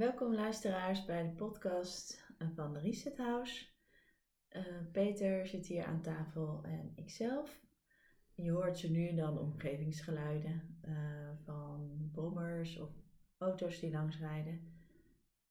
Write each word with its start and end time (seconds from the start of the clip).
Welkom 0.00 0.34
luisteraars 0.34 1.04
bij 1.04 1.22
de 1.22 1.34
podcast 1.34 2.26
van 2.54 2.72
de 2.72 2.78
Reset 2.78 3.16
House. 3.16 3.66
Uh, 4.50 4.62
Peter 4.92 5.46
zit 5.46 5.66
hier 5.66 5.84
aan 5.84 6.02
tafel 6.02 6.60
en 6.64 6.92
ikzelf. 6.94 7.60
Je 8.34 8.50
hoort 8.50 8.78
ze 8.78 8.90
nu 8.90 9.08
en 9.08 9.16
dan 9.16 9.38
omgevingsgeluiden 9.38 10.78
uh, 10.88 11.30
van 11.44 12.08
brommers 12.12 12.78
of 12.78 12.90
auto's 13.38 13.80
die 13.80 13.90
langs 13.90 14.18
rijden. 14.18 14.74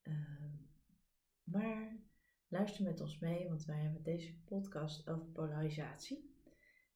Uh, 0.04 0.14
maar 1.44 1.98
luister 2.48 2.84
met 2.84 3.02
ons 3.02 3.20
mee, 3.20 3.48
want 3.48 3.66
wij 3.66 3.80
hebben 3.80 4.04
deze 4.04 4.44
podcast 4.44 5.10
over 5.10 5.26
polarisatie. 5.26 6.36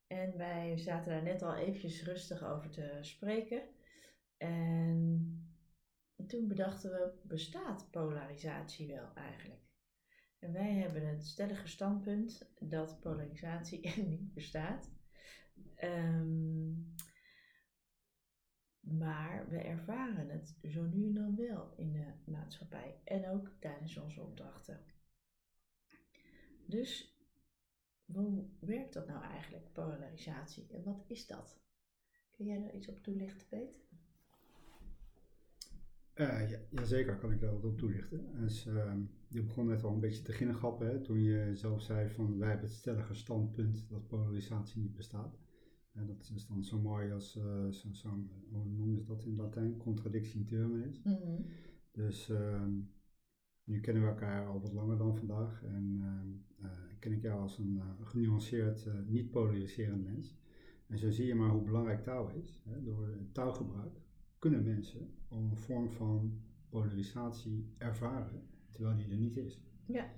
En 0.08 0.38
wij 0.38 0.78
zaten 0.78 1.12
daar 1.12 1.24
net 1.24 1.42
al 1.42 1.56
eventjes 1.56 2.04
rustig 2.04 2.44
over 2.44 2.70
te 2.70 2.98
spreken. 3.02 3.62
En 4.38 5.43
toen 6.28 6.48
bedachten 6.48 6.92
we, 6.92 7.14
bestaat 7.24 7.92
polarisatie 7.92 8.88
wel 8.88 9.14
eigenlijk? 9.14 9.62
En 10.40 10.52
wij 10.52 10.74
hebben 10.74 11.08
het 11.08 11.26
stellige 11.26 11.68
standpunt 11.68 12.52
dat 12.60 13.00
polarisatie 13.00 13.98
niet 14.18 14.34
bestaat. 14.34 14.92
Um, 15.84 16.96
maar 18.80 19.50
we 19.50 19.58
ervaren 19.58 20.30
het 20.30 20.58
zo 20.64 20.84
nu 20.84 21.06
en 21.06 21.14
dan 21.14 21.36
wel 21.36 21.74
in 21.76 21.92
de 21.92 22.32
maatschappij 22.32 23.02
en 23.04 23.30
ook 23.30 23.52
tijdens 23.60 23.98
onze 23.98 24.22
opdrachten. 24.22 24.86
Dus 26.68 27.18
hoe 28.06 28.50
werkt 28.60 28.94
dat 28.94 29.08
nou 29.08 29.24
eigenlijk, 29.24 29.74
polarisatie? 29.74 30.68
En 30.72 30.84
wat 30.84 31.04
is 31.08 31.28
dat? 31.28 31.62
Kun 32.32 32.46
jij 32.46 32.60
daar 32.60 32.76
iets 32.76 32.88
op 32.88 33.04
toelichten, 33.04 33.48
Peter? 33.48 33.82
Uh, 36.16 36.50
ja, 36.50 36.58
jazeker, 36.70 37.18
kan 37.18 37.32
ik 37.32 37.40
daar 37.40 37.52
wat 37.52 37.66
op 37.66 37.78
toelichten. 37.78 38.40
Dus, 38.40 38.68
uh, 38.68 38.94
je 39.28 39.44
begon 39.44 39.66
net 39.66 39.84
al 39.84 39.94
een 39.94 40.00
beetje 40.00 40.22
te 40.22 40.32
beginnen 40.32 40.56
grappen 40.56 40.88
hè, 40.88 41.02
toen 41.02 41.22
je 41.22 41.56
zelf 41.56 41.82
zei 41.82 42.10
van 42.10 42.38
wij 42.38 42.50
hebben 42.50 42.68
het 42.68 42.76
stellige 42.76 43.14
standpunt 43.14 43.90
dat 43.90 44.08
polarisatie 44.08 44.82
niet 44.82 44.94
bestaat. 44.94 45.40
En 45.94 46.06
dat 46.06 46.32
is 46.36 46.48
dan 46.48 46.64
zo 46.64 46.80
mooi 46.80 47.12
als, 47.12 47.36
uh, 47.36 47.70
zo, 47.70 47.92
zo, 47.92 48.10
hoe 48.52 48.66
noemen 48.66 48.98
ze 48.98 49.06
dat 49.06 49.26
in 49.26 49.36
Latijn, 49.36 49.78
contradictie 49.78 50.40
in 50.40 50.46
termen 50.46 50.86
is. 50.86 51.02
Mm 51.04 51.18
-hmm. 51.22 51.46
Dus 51.92 52.30
ehm, 52.30 52.72
nu 53.64 53.80
kennen 53.80 54.04
we 54.04 54.10
elkaar 54.10 54.48
al 54.48 54.62
wat 54.62 54.74
langer 54.74 54.98
dan 54.98 55.18
vandaag 55.18 55.64
en 55.64 56.02
uh, 56.62 56.70
ken 57.00 57.12
ik 57.12 57.22
jou 57.22 57.42
als 57.42 57.58
een 57.58 57.82
genuanceerd, 58.02 58.88
niet 59.08 59.32
polariserend 59.32 60.04
mens. 60.04 60.38
En 60.88 60.98
zo 60.98 61.10
zie 61.10 61.26
je 61.26 61.36
maar 61.36 61.50
hoe 61.50 61.64
belangrijk 61.64 62.04
taal 62.04 62.30
is. 62.30 62.64
Hè, 62.66 62.84
door 62.84 63.18
taalgebruik 63.32 64.03
kunnen 64.44 64.64
mensen 64.64 65.14
een 65.30 65.58
vorm 65.58 65.90
van 65.90 66.42
polarisatie 66.70 67.74
ervaren, 67.78 68.50
terwijl 68.72 68.98
die 68.98 69.10
er 69.10 69.18
niet 69.18 69.38
is. 69.38 69.62
Ja. 69.86 70.14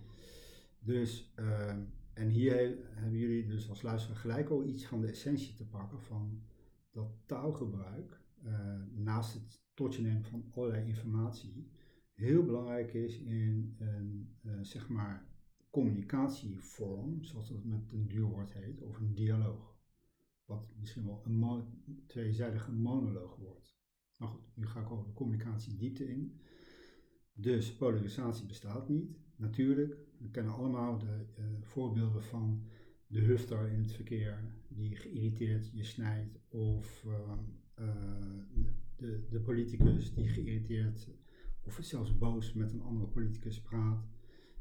Dus, 0.79 1.33
uh, 1.39 1.69
en 2.13 2.29
hier 2.29 2.77
hebben 2.89 3.19
jullie 3.19 3.45
dus 3.45 3.69
als 3.69 3.81
luisteraar 3.81 4.17
gelijk 4.17 4.49
al 4.49 4.63
iets 4.63 4.85
van 4.85 5.01
de 5.01 5.07
essentie 5.07 5.53
te 5.53 5.65
pakken 5.65 6.01
van 6.01 6.41
dat 6.91 7.17
taalgebruik, 7.25 8.21
uh, 8.43 8.81
naast 8.93 9.33
het 9.33 9.63
tot 9.73 9.95
je 9.95 10.01
nemen 10.01 10.23
van 10.23 10.45
allerlei 10.51 10.87
informatie, 10.87 11.71
heel 12.13 12.43
belangrijk 12.43 12.93
is 12.93 13.19
in 13.19 13.75
een, 13.77 14.35
uh, 14.41 14.59
zeg 14.61 14.89
maar, 14.89 15.27
communicatievorm, 15.69 17.23
zoals 17.23 17.49
dat 17.49 17.63
met 17.63 17.91
een 17.91 18.07
duurwoord 18.07 18.53
heet, 18.53 18.81
of 18.81 18.99
een 18.99 19.13
dialoog. 19.13 19.77
Wat 20.45 20.75
misschien 20.79 21.05
wel 21.05 21.21
een 21.25 21.35
mo 21.35 21.67
tweezijdige 22.07 22.71
monoloog 22.71 23.35
wordt. 23.35 23.74
Maar 24.17 24.27
goed, 24.27 24.41
nu 24.53 24.65
ga 24.65 24.81
ik 24.81 24.91
over 24.91 25.05
de 25.05 25.13
communicatie 25.13 25.75
diepte 25.75 26.09
in. 26.09 26.39
Dus 27.33 27.75
polarisatie 27.75 28.45
bestaat 28.45 28.89
niet, 28.89 29.17
natuurlijk. 29.35 29.97
We 30.17 30.29
kennen 30.29 30.53
allemaal 30.53 30.97
de 30.97 31.25
uh, 31.39 31.45
voorbeelden 31.61 32.23
van 32.23 32.63
de 33.07 33.19
hufter 33.19 33.67
in 33.71 33.79
het 33.79 33.91
verkeer 33.91 34.53
die 34.67 34.95
geïrriteerd 34.95 35.71
je 35.73 35.83
snijdt, 35.83 36.39
of 36.49 37.03
uh, 37.05 37.31
uh, 37.79 37.93
de, 38.95 39.27
de 39.29 39.39
politicus 39.39 40.13
die 40.13 40.27
geïrriteerd 40.27 41.09
of 41.63 41.79
zelfs 41.81 42.17
boos 42.17 42.53
met 42.53 42.71
een 42.71 42.81
andere 42.81 43.07
politicus 43.07 43.61
praat. 43.61 44.07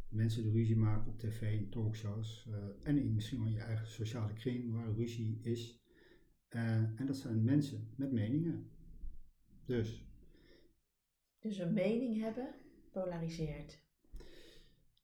Mensen 0.08 0.42
die 0.42 0.52
ruzie 0.52 0.76
maken 0.76 1.10
op 1.10 1.18
tv 1.18 1.58
en 1.58 1.68
talkshows 1.68 2.48
en 2.82 2.98
in 2.98 3.14
misschien 3.14 3.38
wel 3.38 3.46
in 3.46 3.52
je 3.52 3.60
eigen 3.60 3.86
sociale 3.86 4.32
kring 4.32 4.72
waar 4.72 4.94
ruzie 4.94 5.38
is. 5.42 5.82
en 6.48 7.06
dat 7.06 7.16
zijn 7.16 7.42
mensen 7.42 7.88
met 7.96 8.12
meningen. 8.12 8.70
Dus. 9.64 10.04
Dus 11.38 11.58
een 11.58 11.72
mening 11.72 12.20
hebben 12.20 12.54
polariseert. 12.92 13.82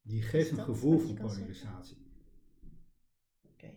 Die 0.03 0.23
geeft 0.23 0.51
een 0.51 0.65
gevoel 0.65 0.99
van 0.99 1.15
polarisatie. 1.15 1.97
Oké. 3.43 3.73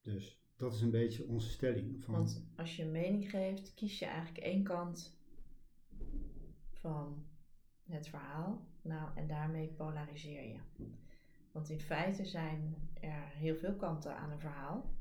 Dus 0.00 0.42
dat 0.56 0.74
is 0.74 0.80
een 0.80 0.90
beetje 0.90 1.26
onze 1.26 1.48
stelling. 1.48 2.04
Van, 2.04 2.14
Want 2.14 2.46
als 2.56 2.76
je 2.76 2.82
een 2.82 2.90
mening 2.90 3.30
geeft, 3.30 3.74
kies 3.74 3.98
je 3.98 4.04
eigenlijk 4.04 4.44
één 4.44 4.62
kant 4.62 5.18
van 6.70 7.26
het 7.84 8.08
verhaal. 8.08 8.66
Nou, 8.82 9.16
en 9.16 9.26
daarmee 9.26 9.68
polariseer 9.68 10.48
je. 10.48 10.58
Want 11.52 11.68
in 11.68 11.80
feite 11.80 12.24
zijn 12.24 12.74
er 13.00 13.26
heel 13.26 13.56
veel 13.56 13.76
kanten 13.76 14.16
aan 14.16 14.30
een 14.30 14.40
verhaal. 14.40 14.94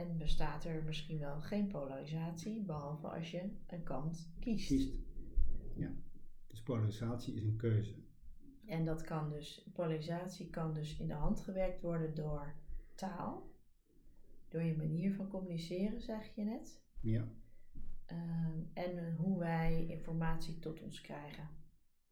En 0.00 0.18
bestaat 0.18 0.64
er 0.64 0.82
misschien 0.84 1.18
wel 1.18 1.40
geen 1.40 1.66
polarisatie, 1.66 2.62
behalve 2.62 3.08
als 3.08 3.30
je 3.30 3.50
een 3.66 3.82
kant 3.82 4.32
kiest. 4.38 4.68
Kiest. 4.68 4.94
Ja. 5.76 5.90
Dus 6.46 6.62
polarisatie 6.62 7.34
is 7.34 7.42
een 7.42 7.56
keuze. 7.56 7.94
En 8.66 8.84
dat 8.84 9.02
kan 9.02 9.30
dus, 9.30 9.68
polarisatie 9.72 10.50
kan 10.50 10.74
dus 10.74 10.98
in 10.98 11.06
de 11.06 11.14
hand 11.14 11.40
gewerkt 11.40 11.80
worden 11.80 12.14
door 12.14 12.54
taal, 12.94 13.50
door 14.48 14.62
je 14.62 14.76
manier 14.76 15.14
van 15.14 15.28
communiceren, 15.28 16.00
zeg 16.00 16.34
je 16.34 16.44
net. 16.44 16.82
Ja. 17.00 17.28
Um, 18.12 18.70
en 18.74 19.14
hoe 19.16 19.38
wij 19.38 19.86
informatie 19.86 20.58
tot 20.58 20.82
ons 20.82 21.00
krijgen. 21.00 21.48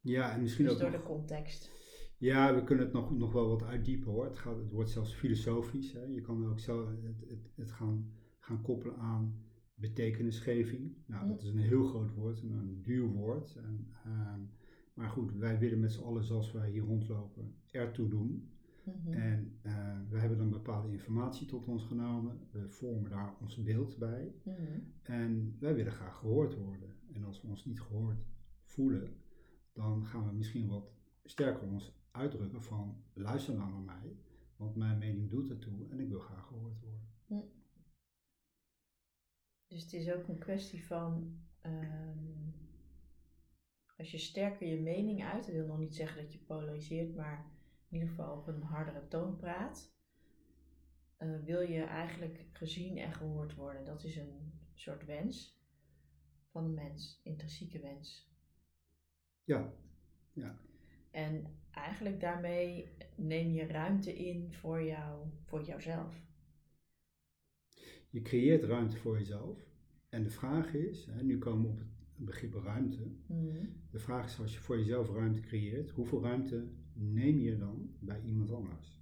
Ja, 0.00 0.32
en 0.32 0.40
misschien 0.40 0.64
dus 0.64 0.74
ook. 0.74 0.80
door 0.80 0.90
de 0.90 1.02
context. 1.02 1.70
Ja, 2.18 2.54
we 2.54 2.64
kunnen 2.64 2.84
het 2.84 2.94
nog, 2.94 3.16
nog 3.16 3.32
wel 3.32 3.48
wat 3.48 3.62
uitdiepen 3.62 4.12
hoor. 4.12 4.24
Het, 4.24 4.38
gaat, 4.38 4.56
het 4.56 4.70
wordt 4.70 4.90
zelfs 4.90 5.14
filosofisch. 5.14 5.92
Hè. 5.92 6.02
Je 6.02 6.20
kan 6.20 6.46
ook 6.46 6.60
zo 6.60 6.88
het, 6.88 7.20
het, 7.28 7.50
het 7.54 7.72
gaan, 7.72 8.10
gaan 8.38 8.62
koppelen 8.62 8.96
aan 8.96 9.42
betekenisgeving. 9.74 10.96
Nou, 11.06 11.28
dat 11.28 11.42
is 11.42 11.48
een 11.48 11.58
heel 11.58 11.84
groot 11.84 12.14
woord, 12.14 12.42
een, 12.42 12.52
een 12.52 12.82
duur 12.82 13.08
woord. 13.08 13.56
En, 13.56 13.88
uh, 14.06 14.34
maar 14.94 15.08
goed, 15.08 15.32
wij 15.32 15.58
willen 15.58 15.80
met 15.80 15.92
z'n 15.92 16.02
allen, 16.02 16.24
zoals 16.24 16.52
wij 16.52 16.70
hier 16.70 16.82
rondlopen, 16.82 17.54
ertoe 17.70 18.08
doen. 18.08 18.50
Mm-hmm. 18.84 19.12
En 19.12 19.58
uh, 19.62 19.98
we 20.08 20.18
hebben 20.18 20.38
dan 20.38 20.50
bepaalde 20.50 20.92
informatie 20.92 21.46
tot 21.46 21.66
ons 21.66 21.84
genomen. 21.84 22.38
We 22.50 22.68
vormen 22.68 23.10
daar 23.10 23.34
ons 23.40 23.62
beeld 23.62 23.98
bij. 23.98 24.34
Mm-hmm. 24.42 24.92
En 25.02 25.56
wij 25.60 25.74
willen 25.74 25.92
graag 25.92 26.16
gehoord 26.16 26.54
worden. 26.54 26.94
En 27.12 27.24
als 27.24 27.42
we 27.42 27.48
ons 27.48 27.64
niet 27.64 27.80
gehoord 27.80 28.26
voelen, 28.62 29.16
dan 29.72 30.06
gaan 30.06 30.26
we 30.26 30.32
misschien 30.32 30.68
wat 30.68 30.92
sterker 31.24 31.68
ons 31.68 31.97
uitdrukken 32.18 32.62
van 32.62 33.04
luister 33.12 33.54
nou 33.54 33.70
naar 33.70 33.98
mij, 33.98 34.16
want 34.56 34.76
mijn 34.76 34.98
mening 34.98 35.30
doet 35.30 35.50
ertoe 35.50 35.88
en 35.90 36.00
ik 36.00 36.08
wil 36.08 36.20
graag 36.20 36.46
gehoord 36.46 36.80
worden. 36.80 37.08
Mm. 37.26 37.56
Dus 39.66 39.82
het 39.82 39.92
is 39.92 40.10
ook 40.10 40.28
een 40.28 40.38
kwestie 40.38 40.86
van, 40.86 41.38
um, 41.62 42.54
als 43.96 44.10
je 44.10 44.18
sterker 44.18 44.68
je 44.68 44.80
mening 44.80 45.24
uit, 45.24 45.44
dat 45.44 45.54
wil 45.54 45.66
nog 45.66 45.78
niet 45.78 45.94
zeggen 45.94 46.22
dat 46.22 46.32
je 46.32 46.38
polariseert, 46.38 47.14
maar 47.14 47.50
in 47.88 47.94
ieder 47.94 48.08
geval 48.08 48.36
op 48.36 48.46
een 48.46 48.62
hardere 48.62 49.08
toon 49.08 49.36
praat, 49.36 49.96
uh, 51.18 51.44
wil 51.44 51.60
je 51.60 51.82
eigenlijk 51.82 52.46
gezien 52.52 52.98
en 52.98 53.12
gehoord 53.12 53.54
worden. 53.54 53.84
Dat 53.84 54.04
is 54.04 54.16
een 54.16 54.52
soort 54.74 55.04
wens 55.04 55.58
van 56.50 56.64
een 56.64 56.74
mens, 56.74 57.20
intrinsieke 57.22 57.80
wens. 57.80 58.32
Ja, 59.44 59.72
ja. 60.32 60.58
En 61.10 61.58
eigenlijk 61.82 62.20
daarmee 62.20 62.88
neem 63.14 63.52
je 63.52 63.66
ruimte 63.66 64.14
in 64.16 64.52
voor, 64.52 64.82
jou, 64.82 65.28
voor 65.44 65.62
jouzelf. 65.62 66.26
Je 68.10 68.22
creëert 68.22 68.64
ruimte 68.64 68.96
voor 68.96 69.18
jezelf. 69.18 69.66
En 70.08 70.22
de 70.22 70.30
vraag 70.30 70.74
is, 70.74 71.06
hè, 71.06 71.22
nu 71.22 71.38
komen 71.38 71.62
we 71.62 71.68
op 71.68 71.78
het 71.78 71.88
begrip 72.16 72.54
ruimte. 72.54 73.10
Mhm. 73.26 73.66
De 73.90 73.98
vraag 73.98 74.26
is 74.26 74.40
als 74.40 74.54
je 74.54 74.60
voor 74.60 74.78
jezelf 74.78 75.10
ruimte 75.10 75.40
creëert, 75.40 75.90
hoeveel 75.90 76.22
ruimte 76.22 76.68
neem 76.92 77.38
je 77.38 77.56
dan 77.56 77.90
bij 77.98 78.22
iemand 78.24 78.50
anders? 78.50 78.98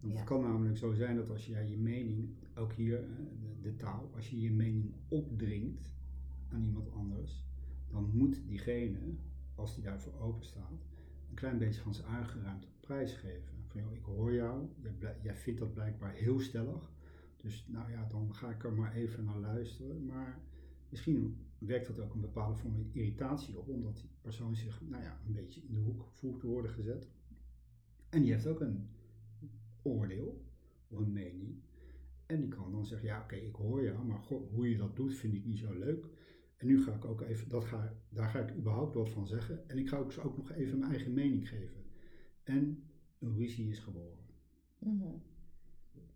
Want 0.00 0.12
het 0.12 0.24
kan 0.24 0.40
namelijk 0.40 0.76
zo 0.76 0.92
zijn 0.92 1.16
dat 1.16 1.30
als 1.30 1.46
jij 1.46 1.68
je 1.68 1.76
mening, 1.76 2.28
ook 2.54 2.72
hier 2.72 3.08
de, 3.40 3.60
de, 3.60 3.76
taal, 3.76 4.10
als 4.14 4.30
je 4.30 4.40
je 4.40 4.50
mening 4.50 4.94
opdringt 5.08 5.94
aan 6.48 6.64
iemand 6.64 6.92
anders, 6.92 7.44
dan 7.90 8.10
moet 8.12 8.48
diegene, 8.48 9.16
als 9.54 9.74
die 9.74 9.84
daarvoor 9.84 10.20
open 10.20 10.44
staat, 10.44 10.87
klein 11.38 11.58
beetje 11.58 11.80
van 11.80 11.94
zijn 11.94 12.06
eigen 12.06 12.42
ruimte 12.42 12.66
op 12.66 12.80
prijs 12.80 13.14
geven. 13.14 13.56
Van 13.66 13.92
ik 13.92 14.04
hoor 14.04 14.32
jou, 14.32 14.68
jij, 14.98 15.16
jij 15.22 15.36
vindt 15.36 15.60
dat 15.60 15.74
blijkbaar 15.74 16.12
heel 16.12 16.40
stellig, 16.40 16.92
dus 17.36 17.66
nou 17.68 17.90
ja, 17.90 18.04
dan 18.04 18.34
ga 18.34 18.50
ik 18.50 18.64
er 18.64 18.72
maar 18.72 18.94
even 18.94 19.24
naar 19.24 19.38
luisteren. 19.38 20.04
Maar 20.04 20.40
misschien 20.88 21.36
werkt 21.58 21.86
dat 21.86 22.00
ook 22.00 22.14
een 22.14 22.20
bepaalde 22.20 22.56
vorm 22.56 22.74
van 22.74 22.90
irritatie 22.92 23.58
op, 23.58 23.68
omdat 23.68 23.96
die 23.96 24.10
persoon 24.20 24.56
zich 24.56 24.80
nou 24.88 25.02
ja, 25.02 25.20
een 25.26 25.32
beetje 25.32 25.60
in 25.60 25.74
de 25.74 25.80
hoek 25.80 26.04
voelt 26.10 26.40
te 26.40 26.46
worden 26.46 26.70
gezet. 26.70 27.08
En 28.08 28.22
die 28.22 28.32
heeft 28.32 28.46
ook 28.46 28.60
een 28.60 28.88
oordeel 29.82 30.44
of 30.88 30.98
een 30.98 31.12
mening. 31.12 31.56
En 32.26 32.40
die 32.40 32.48
kan 32.48 32.72
dan 32.72 32.86
zeggen, 32.86 33.08
ja 33.08 33.22
oké, 33.22 33.36
ik 33.36 33.54
hoor 33.54 33.82
jou, 33.82 34.06
maar 34.06 34.18
goh, 34.18 34.52
hoe 34.52 34.70
je 34.70 34.76
dat 34.76 34.96
doet 34.96 35.14
vind 35.14 35.34
ik 35.34 35.44
niet 35.44 35.58
zo 35.58 35.72
leuk. 35.72 36.06
En 36.58 36.66
nu 36.66 36.82
ga 36.82 36.94
ik 36.94 37.04
ook 37.04 37.20
even, 37.20 37.48
dat 37.48 37.64
ga, 37.64 37.94
daar 38.08 38.28
ga 38.28 38.38
ik 38.38 38.56
überhaupt 38.56 38.94
wat 38.94 39.10
van 39.10 39.26
zeggen. 39.26 39.68
En 39.68 39.78
ik 39.78 39.88
ga 39.88 39.96
ook, 39.96 40.12
ook 40.24 40.36
nog 40.36 40.52
even 40.52 40.78
mijn 40.78 40.90
eigen 40.90 41.12
mening 41.12 41.48
geven. 41.48 41.84
En 42.42 42.88
een 43.18 43.34
ruzie 43.36 43.68
is 43.68 43.78
geboren. 43.78 44.26
Mhm. 44.78 45.16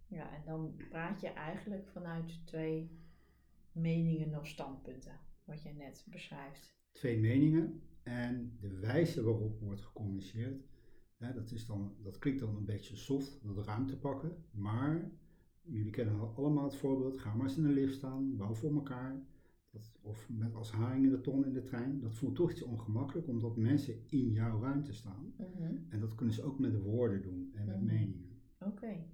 Ja, 0.07 0.35
en 0.35 0.43
dan 0.45 0.75
praat 0.89 1.21
je 1.21 1.29
eigenlijk 1.29 1.89
vanuit 1.89 2.47
twee 2.47 2.91
meningen 3.73 4.39
of 4.39 4.47
standpunten, 4.47 5.21
wat 5.45 5.63
je 5.63 5.73
net 5.73 6.07
beschrijft. 6.11 6.77
Twee 6.93 7.19
meningen 7.19 7.83
en 8.03 8.57
de 8.61 8.79
wijze 8.79 9.23
waarop 9.23 9.61
wordt 9.61 9.81
gecommuniceerd. 9.81 10.65
Hè, 11.17 11.33
dat, 11.33 11.51
is 11.51 11.67
dan, 11.67 11.97
dat 12.03 12.19
klinkt 12.19 12.41
dan 12.41 12.57
een 12.57 12.65
beetje 12.65 12.97
soft, 12.97 13.41
dat 13.43 13.67
ruimte 13.67 13.99
pakken. 13.99 14.45
Maar 14.51 15.11
jullie 15.63 15.91
kennen 15.91 16.35
allemaal 16.35 16.65
het 16.65 16.77
voorbeeld, 16.77 17.19
ga 17.19 17.35
maar 17.35 17.47
eens 17.47 17.57
in 17.57 17.63
de 17.63 17.69
lift 17.69 17.95
staan, 17.95 18.37
bouw 18.37 18.55
voor 18.55 18.75
elkaar. 18.75 19.23
Dat, 19.73 19.93
of 20.03 20.29
met 20.29 20.55
als 20.55 20.71
haring 20.73 21.05
in 21.05 21.11
de 21.11 21.21
ton 21.21 21.45
in 21.47 21.53
de 21.53 21.63
trein. 21.63 22.01
Dat 22.01 22.15
voelt 22.15 22.35
toch 22.35 22.51
iets 22.51 22.63
ongemakkelijk, 22.63 23.29
omdat 23.29 23.57
mensen 23.57 23.95
in 24.09 24.31
jouw 24.31 24.61
ruimte 24.61 24.93
staan. 24.93 25.35
Mhm. 25.39 25.75
En 25.89 26.01
dat 26.01 26.15
kunnen 26.15 26.35
ze 26.35 26.43
ook 26.43 26.59
met 26.59 26.83
woorden 26.83 27.23
doen 27.23 27.51
en 27.55 27.67
met 27.67 27.77
Mhm. 27.77 27.85
meningen. 27.85 28.31
Oké. 28.59 29.05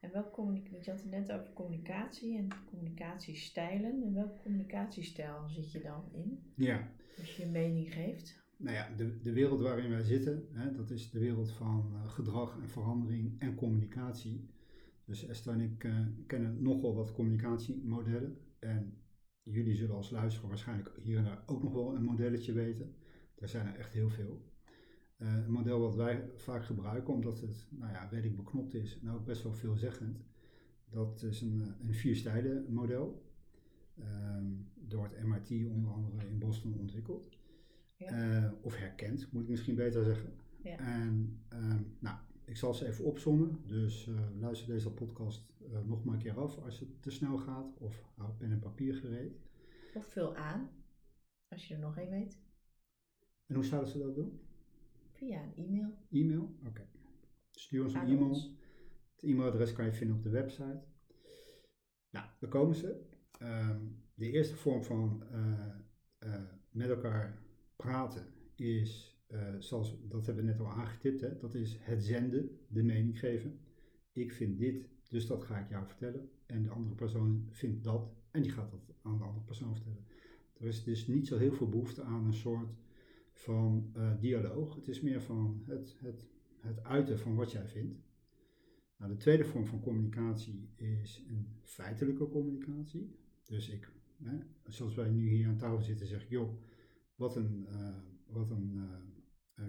En 0.00 0.12
welke 0.12 0.30
communicatie, 0.30 0.84
je 0.84 0.90
had 0.90 1.00
het 1.02 1.10
net 1.10 1.32
over 1.32 1.52
communicatie 1.52 2.36
en 2.38 2.48
communicatiestijlen. 2.70 4.02
En 4.02 4.14
welke 4.14 4.40
communicatiestijl 4.42 5.48
zit 5.48 5.72
je 5.72 5.80
dan 5.80 6.02
in 6.12 6.38
Ja, 6.54 6.90
als 7.18 7.36
je 7.36 7.42
je 7.44 7.50
mening 7.50 7.92
geeft? 7.92 8.44
nou 8.56 8.74
ja, 8.76 8.94
de, 8.96 9.20
de 9.20 9.32
wereld 9.32 9.60
waarin 9.60 9.90
wij 9.90 10.02
zitten, 10.02 10.48
hè, 10.52 10.72
dat 10.72 10.90
is 10.90 11.10
de 11.10 11.18
wereld 11.18 11.50
van 11.52 11.90
eh, 11.94 12.08
gedrag 12.08 12.58
en 12.60 12.68
verandering 12.68 13.40
en 13.40 13.54
communicatie. 13.54 14.48
Dus 15.04 15.26
Esther 15.26 15.52
en 15.52 15.60
ik 15.60 15.84
eh, 15.84 16.06
kennen 16.26 16.62
nogal 16.62 16.94
wat 16.94 17.12
communicatiemodellen. 17.12 18.38
En 18.58 18.94
jullie 19.52 19.74
zullen 19.74 19.96
als 19.96 20.10
luisteraar 20.10 20.48
waarschijnlijk 20.48 20.90
hier 21.02 21.18
en 21.18 21.24
daar 21.24 21.42
ook 21.46 21.62
nog 21.62 21.72
wel 21.72 21.94
een 21.94 22.04
modelletje 22.04 22.52
weten. 22.52 22.94
Er 23.38 23.48
zijn 23.48 23.66
er 23.66 23.74
echt 23.74 23.92
heel 23.92 24.10
veel. 24.10 24.44
Eh, 25.16 25.34
een 25.34 25.50
model 25.50 25.80
wat 25.80 25.94
wij 25.94 26.30
vaak 26.36 26.64
gebruiken, 26.64 27.14
omdat 27.14 27.40
het 27.40 27.66
nou 27.70 27.92
ja, 27.92 28.08
redelijk 28.10 28.36
beknopt 28.36 28.74
is 28.74 28.98
en 29.02 29.10
ook 29.10 29.24
best 29.24 29.42
wel 29.42 29.54
veelzeggend. 29.54 30.24
Dat 30.90 31.22
is 31.22 31.40
een, 31.40 31.60
eh, 31.60 31.86
een 31.86 31.94
vierstijlen 31.94 32.72
model. 32.72 33.24
ehm, 33.96 34.44
door 34.74 35.04
het 35.04 35.24
MIT 35.24 35.66
onder 35.68 35.90
andere 35.90 36.28
in 36.28 36.38
Boston 36.38 36.78
ontwikkeld. 36.78 37.28
Ja. 37.96 38.06
Eh, 38.06 38.52
of 38.60 38.76
herkend, 38.76 39.32
moet 39.32 39.42
ik 39.42 39.48
misschien 39.48 39.74
beter 39.74 40.04
zeggen. 40.04 40.32
Ja. 40.62 40.78
En 40.78 41.40
ehm, 41.48 41.82
nou, 41.98 42.16
ik 42.46 42.56
zal 42.56 42.74
ze 42.74 42.86
even 42.86 43.04
opzommen. 43.04 43.62
Dus 43.66 44.06
eh, 44.06 44.14
luister 44.40 44.68
deze 44.68 44.92
podcast 44.92 45.52
eh, 45.72 45.82
nog 45.84 46.04
maar 46.04 46.14
een 46.14 46.20
keer 46.20 46.38
af 46.38 46.58
als 46.58 46.80
het 46.80 47.02
te 47.02 47.10
snel 47.10 47.38
gaat. 47.38 47.78
Of 47.78 48.04
hou 48.16 48.32
pen 48.32 48.50
en 48.52 48.58
papier 48.58 48.94
gereed. 48.94 49.40
Of 49.94 50.06
vul 50.06 50.36
aan, 50.36 50.70
als 51.48 51.68
je 51.68 51.74
er 51.74 51.80
nog 51.80 51.96
één 51.96 52.10
weet, 52.10 52.38
En 53.46 53.54
hoe 53.54 53.64
zouden 53.64 53.90
ze 53.90 53.98
dat 53.98 54.14
doen? 54.14 54.40
via 55.12 55.42
een 55.42 55.54
e-mail 55.56 55.98
E-mail? 56.10 56.56
Oké. 56.66 56.86
Stuur 57.50 57.82
ons 57.82 57.94
een 57.94 58.00
e-mail. 58.00 58.28
ons. 58.28 58.50
Het 59.14 59.22
e-mailadres 59.24 59.72
kan 59.72 59.84
je 59.84 59.92
vinden 59.92 60.16
op 60.16 60.22
de 60.22 60.30
website. 60.30 60.84
Nou, 62.10 62.26
daar 62.40 62.50
komen 62.50 62.76
ze. 62.76 63.08
Ehm, 63.38 63.80
de 64.14 64.30
eerste 64.30 64.56
vorm 64.56 64.84
van 64.84 65.22
eh, 65.30 66.42
met 66.70 66.88
elkaar 66.88 67.42
praten 67.76 68.26
is, 68.54 69.15
eh, 69.26 69.54
zoals 69.58 69.96
dat 70.08 70.26
hebben 70.26 70.44
we 70.44 70.50
net 70.50 70.60
al 70.60 70.70
aangetipt, 70.70 71.20
hè, 71.20 71.36
dat 71.36 71.54
is 71.54 71.76
het 71.80 72.04
zenden, 72.04 72.50
de 72.68 72.82
mening 72.82 73.18
geven. 73.18 73.58
Ik 74.12 74.32
vind 74.32 74.58
dit, 74.58 74.88
dus 75.08 75.26
dat 75.26 75.44
ga 75.44 75.58
ik 75.58 75.68
jou 75.68 75.86
vertellen. 75.86 76.30
En 76.46 76.62
de 76.62 76.70
andere 76.70 76.94
persoon 76.94 77.46
vindt 77.50 77.84
dat 77.84 78.14
en 78.30 78.42
die 78.42 78.50
gaat 78.50 78.70
dat 78.70 78.94
aan 79.02 79.18
de 79.18 79.24
andere 79.24 79.44
persoon 79.44 79.74
vertellen. 79.74 80.04
Er 80.52 80.66
is 80.66 80.84
dus 80.84 81.06
niet 81.06 81.26
zo 81.26 81.38
heel 81.38 81.52
veel 81.52 81.68
behoefte 81.68 82.02
aan 82.02 82.24
een 82.24 82.34
soort 82.34 82.68
van 83.32 83.90
eh, 83.94 84.20
dialoog. 84.20 84.74
Het 84.74 84.88
is 84.88 85.00
meer 85.00 85.22
van 85.22 85.62
het, 85.66 85.96
het, 85.98 86.26
het 86.60 86.84
uiten 86.84 87.18
van 87.18 87.34
wat 87.34 87.52
jij 87.52 87.66
vindt. 87.66 87.98
Nou, 88.96 89.12
de 89.12 89.18
tweede 89.18 89.44
vorm 89.44 89.66
van 89.66 89.80
communicatie 89.80 90.68
is 90.76 91.24
een 91.28 91.46
feitelijke 91.62 92.28
communicatie. 92.28 93.16
Dus 93.44 93.68
ik, 93.68 93.92
hè, 94.22 94.38
zoals 94.68 94.94
wij 94.94 95.08
nu 95.08 95.28
hier 95.28 95.48
aan 95.48 95.56
tafel 95.56 95.82
zitten, 95.82 96.06
zeg 96.06 96.22
ik, 96.22 96.30
joh, 96.30 96.60
wat 97.14 97.36
een, 97.36 97.66
eh, 97.68 97.96
wat 98.26 98.50
een 98.50 98.80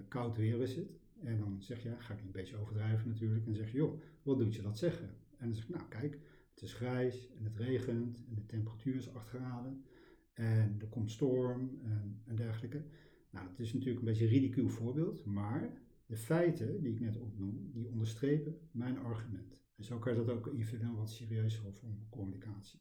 koud 0.08 0.36
weer 0.36 0.60
is 0.60 0.76
het. 0.76 0.98
En 1.22 1.38
dan 1.38 1.62
zeg 1.62 1.82
je, 1.82 1.94
ga 1.98 2.14
ik 2.14 2.20
een 2.20 2.30
beetje 2.30 2.56
overdrijven 2.56 3.08
natuurlijk, 3.08 3.46
en 3.46 3.54
zeg 3.54 3.70
je, 3.70 3.76
joh, 3.76 4.00
wat 4.22 4.38
doet 4.38 4.54
je 4.54 4.62
dat 4.62 4.78
zeggen? 4.78 5.08
En 5.36 5.46
dan 5.46 5.54
zeg 5.54 5.64
ik, 5.64 5.74
nou 5.74 5.88
kijk, 5.88 6.18
het 6.54 6.62
is 6.62 6.74
grijs 6.74 7.30
en 7.36 7.44
het 7.44 7.56
regent 7.56 8.24
en 8.28 8.34
de 8.34 8.46
temperatuur 8.46 8.94
is 8.94 9.14
8 9.14 9.28
graden 9.28 9.84
en 10.32 10.76
er 10.80 10.86
komt 10.86 11.10
storm 11.10 11.78
en, 11.82 12.22
en 12.24 12.36
dergelijke. 12.36 12.84
Nou, 13.30 13.48
het 13.48 13.58
is 13.58 13.72
natuurlijk 13.72 13.98
een 13.98 14.04
beetje 14.04 14.24
een 14.24 14.30
ridicuul 14.30 14.68
voorbeeld, 14.68 15.24
maar 15.24 15.82
de 16.06 16.16
feiten 16.16 16.82
die 16.82 16.92
ik 16.92 17.00
net 17.00 17.16
opnoem, 17.16 17.70
die 17.72 17.88
onderstrepen 17.88 18.58
mijn 18.70 18.98
argument. 18.98 19.58
En 19.76 19.84
zo 19.84 19.98
kan 19.98 20.12
je 20.12 20.24
dat 20.24 20.36
ook 20.36 20.46
invullen 20.46 20.94
wat 20.94 21.10
serieuzere 21.10 21.72
vorm 21.72 21.96
van 21.96 22.08
communicatie. 22.08 22.80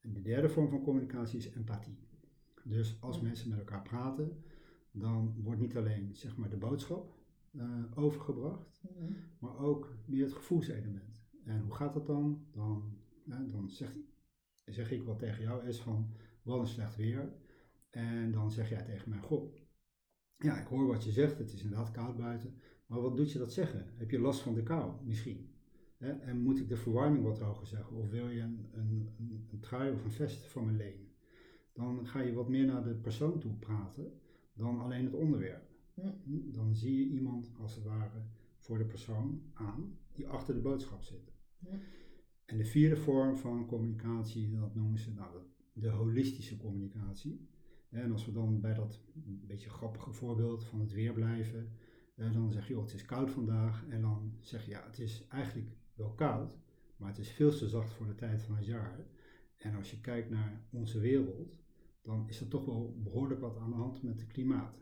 En 0.00 0.12
de 0.12 0.22
derde 0.22 0.48
vorm 0.48 0.68
van 0.68 0.82
communicatie 0.82 1.38
is 1.38 1.50
empathie. 1.54 1.98
Dus 2.64 3.00
als 3.00 3.20
mensen 3.20 3.48
met 3.48 3.58
elkaar 3.58 3.82
praten, 3.82 4.44
dan 4.98 5.34
wordt 5.42 5.60
niet 5.60 5.76
alleen 5.76 6.14
zeg 6.14 6.36
maar, 6.36 6.50
de 6.50 6.56
boodschap 6.56 7.14
eh, 7.52 7.84
overgebracht, 7.94 8.82
Mhm. 8.82 9.12
maar 9.38 9.58
ook 9.58 9.96
meer 10.04 10.24
het 10.24 10.32
gevoelselement. 10.32 11.02
En 11.44 11.60
hoe 11.60 11.74
gaat 11.74 11.94
dat 11.94 12.06
dan? 12.06 12.46
Dan, 12.52 12.98
dan 13.24 13.70
zegt, 13.70 13.96
zeg 14.64 14.90
ik 14.90 15.02
wat 15.02 15.18
tegen 15.18 15.42
jou 15.42 15.66
is 15.66 15.80
van, 15.80 16.12
wat 16.42 16.60
een 16.60 16.66
slecht 16.66 16.96
weer. 16.96 17.32
En 17.90 18.32
dan 18.32 18.50
zeg 18.50 18.68
jij 18.68 18.82
tegen 18.82 19.10
mij, 19.10 19.18
goh, 19.18 19.54
ja, 20.36 20.60
ik 20.60 20.66
hoor 20.66 20.86
wat 20.86 21.04
je 21.04 21.10
zegt, 21.12 21.38
het 21.38 21.52
is 21.52 21.62
inderdaad 21.62 21.90
koud 21.90 22.16
buiten. 22.16 22.54
Maar 22.86 23.00
wat 23.00 23.16
doet 23.16 23.32
je 23.32 23.38
dat 23.38 23.52
zeggen? 23.52 23.86
Heb 23.94 24.10
je 24.10 24.18
last 24.18 24.40
van 24.40 24.54
de 24.54 24.62
kou 24.62 25.04
misschien? 25.04 25.54
Hè? 25.96 26.10
En 26.10 26.40
moet 26.42 26.58
ik 26.58 26.68
de 26.68 26.76
verwarming 26.76 27.24
wat 27.24 27.38
hoger 27.38 27.66
zeggen? 27.66 27.96
Of 27.96 28.10
wil 28.10 28.28
je 28.28 28.40
een, 28.40 28.68
een, 28.72 29.14
een, 29.18 29.46
een 29.52 29.60
trui 29.60 29.92
of 29.92 30.04
een 30.04 30.10
vest 30.10 30.44
van 30.46 30.64
me 30.64 30.72
lenen? 30.72 31.08
Dan 31.72 32.06
ga 32.06 32.20
je 32.20 32.32
wat 32.32 32.48
meer 32.48 32.66
naar 32.66 32.82
de 32.84 32.94
persoon 32.94 33.38
toe 33.38 33.52
praten 33.52 34.20
dan 34.56 34.80
alleen 34.80 35.04
het 35.04 35.14
onderwerp. 35.14 35.64
Dan 36.28 36.74
zie 36.74 36.98
je 36.98 37.14
iemand 37.14 37.52
als 37.58 37.74
het 37.74 37.84
ware 37.84 38.22
voor 38.58 38.78
de 38.78 38.84
persoon 38.84 39.42
aan 39.54 39.98
die 40.12 40.28
achter 40.28 40.54
de 40.54 40.60
boodschap 40.60 41.02
zit. 41.02 41.32
Ja. 41.58 41.78
En 42.44 42.56
de 42.56 42.64
vierde 42.64 42.96
vorm 42.96 43.36
van 43.36 43.66
communicatie, 43.66 44.50
dat 44.58 44.74
noemen 44.74 44.98
ze 44.98 45.12
nou, 45.12 45.36
de- 45.72 45.88
holistische 45.88 46.56
communicatie. 46.56 47.48
En 47.90 48.12
als 48.12 48.26
we 48.26 48.32
dan 48.32 48.60
bij 48.60 48.74
dat 48.74 49.00
een 49.26 49.44
beetje 49.46 49.70
grappige 49.70 50.12
voorbeeld 50.12 50.64
van 50.64 50.80
het 50.80 50.92
weer 50.92 51.12
blijven, 51.12 51.72
eh, 52.16 52.32
dan 52.32 52.52
zeg 52.52 52.66
je, 52.66 52.72
joh, 52.72 52.82
het 52.82 52.94
is 52.94 53.04
koud 53.04 53.30
vandaag. 53.30 53.86
En 53.88 54.00
dan 54.00 54.32
zeg 54.40 54.64
je, 54.64 54.70
ja, 54.70 54.84
het 54.86 54.98
is 54.98 55.26
eigenlijk 55.28 55.70
wel 55.94 56.12
koud, 56.14 56.56
maar 56.96 57.08
het 57.08 57.18
is 57.18 57.30
veel 57.30 57.50
te 57.50 57.68
zacht 57.68 57.92
voor 57.92 58.06
de 58.06 58.14
tijd 58.14 58.42
van 58.42 58.56
het 58.56 58.66
jaar. 58.66 59.06
En 59.56 59.74
als 59.74 59.90
je 59.90 60.00
kijkt 60.00 60.30
naar 60.30 60.66
onze 60.70 61.00
wereld, 61.00 61.58
dan 62.06 62.28
is 62.28 62.40
er 62.40 62.48
toch 62.48 62.64
wel 62.64 63.00
behoorlijk 63.02 63.40
wat 63.40 63.58
aan 63.58 63.70
de 63.70 63.76
hand 63.76 64.02
met 64.02 64.20
het 64.20 64.26
klimaat. 64.26 64.80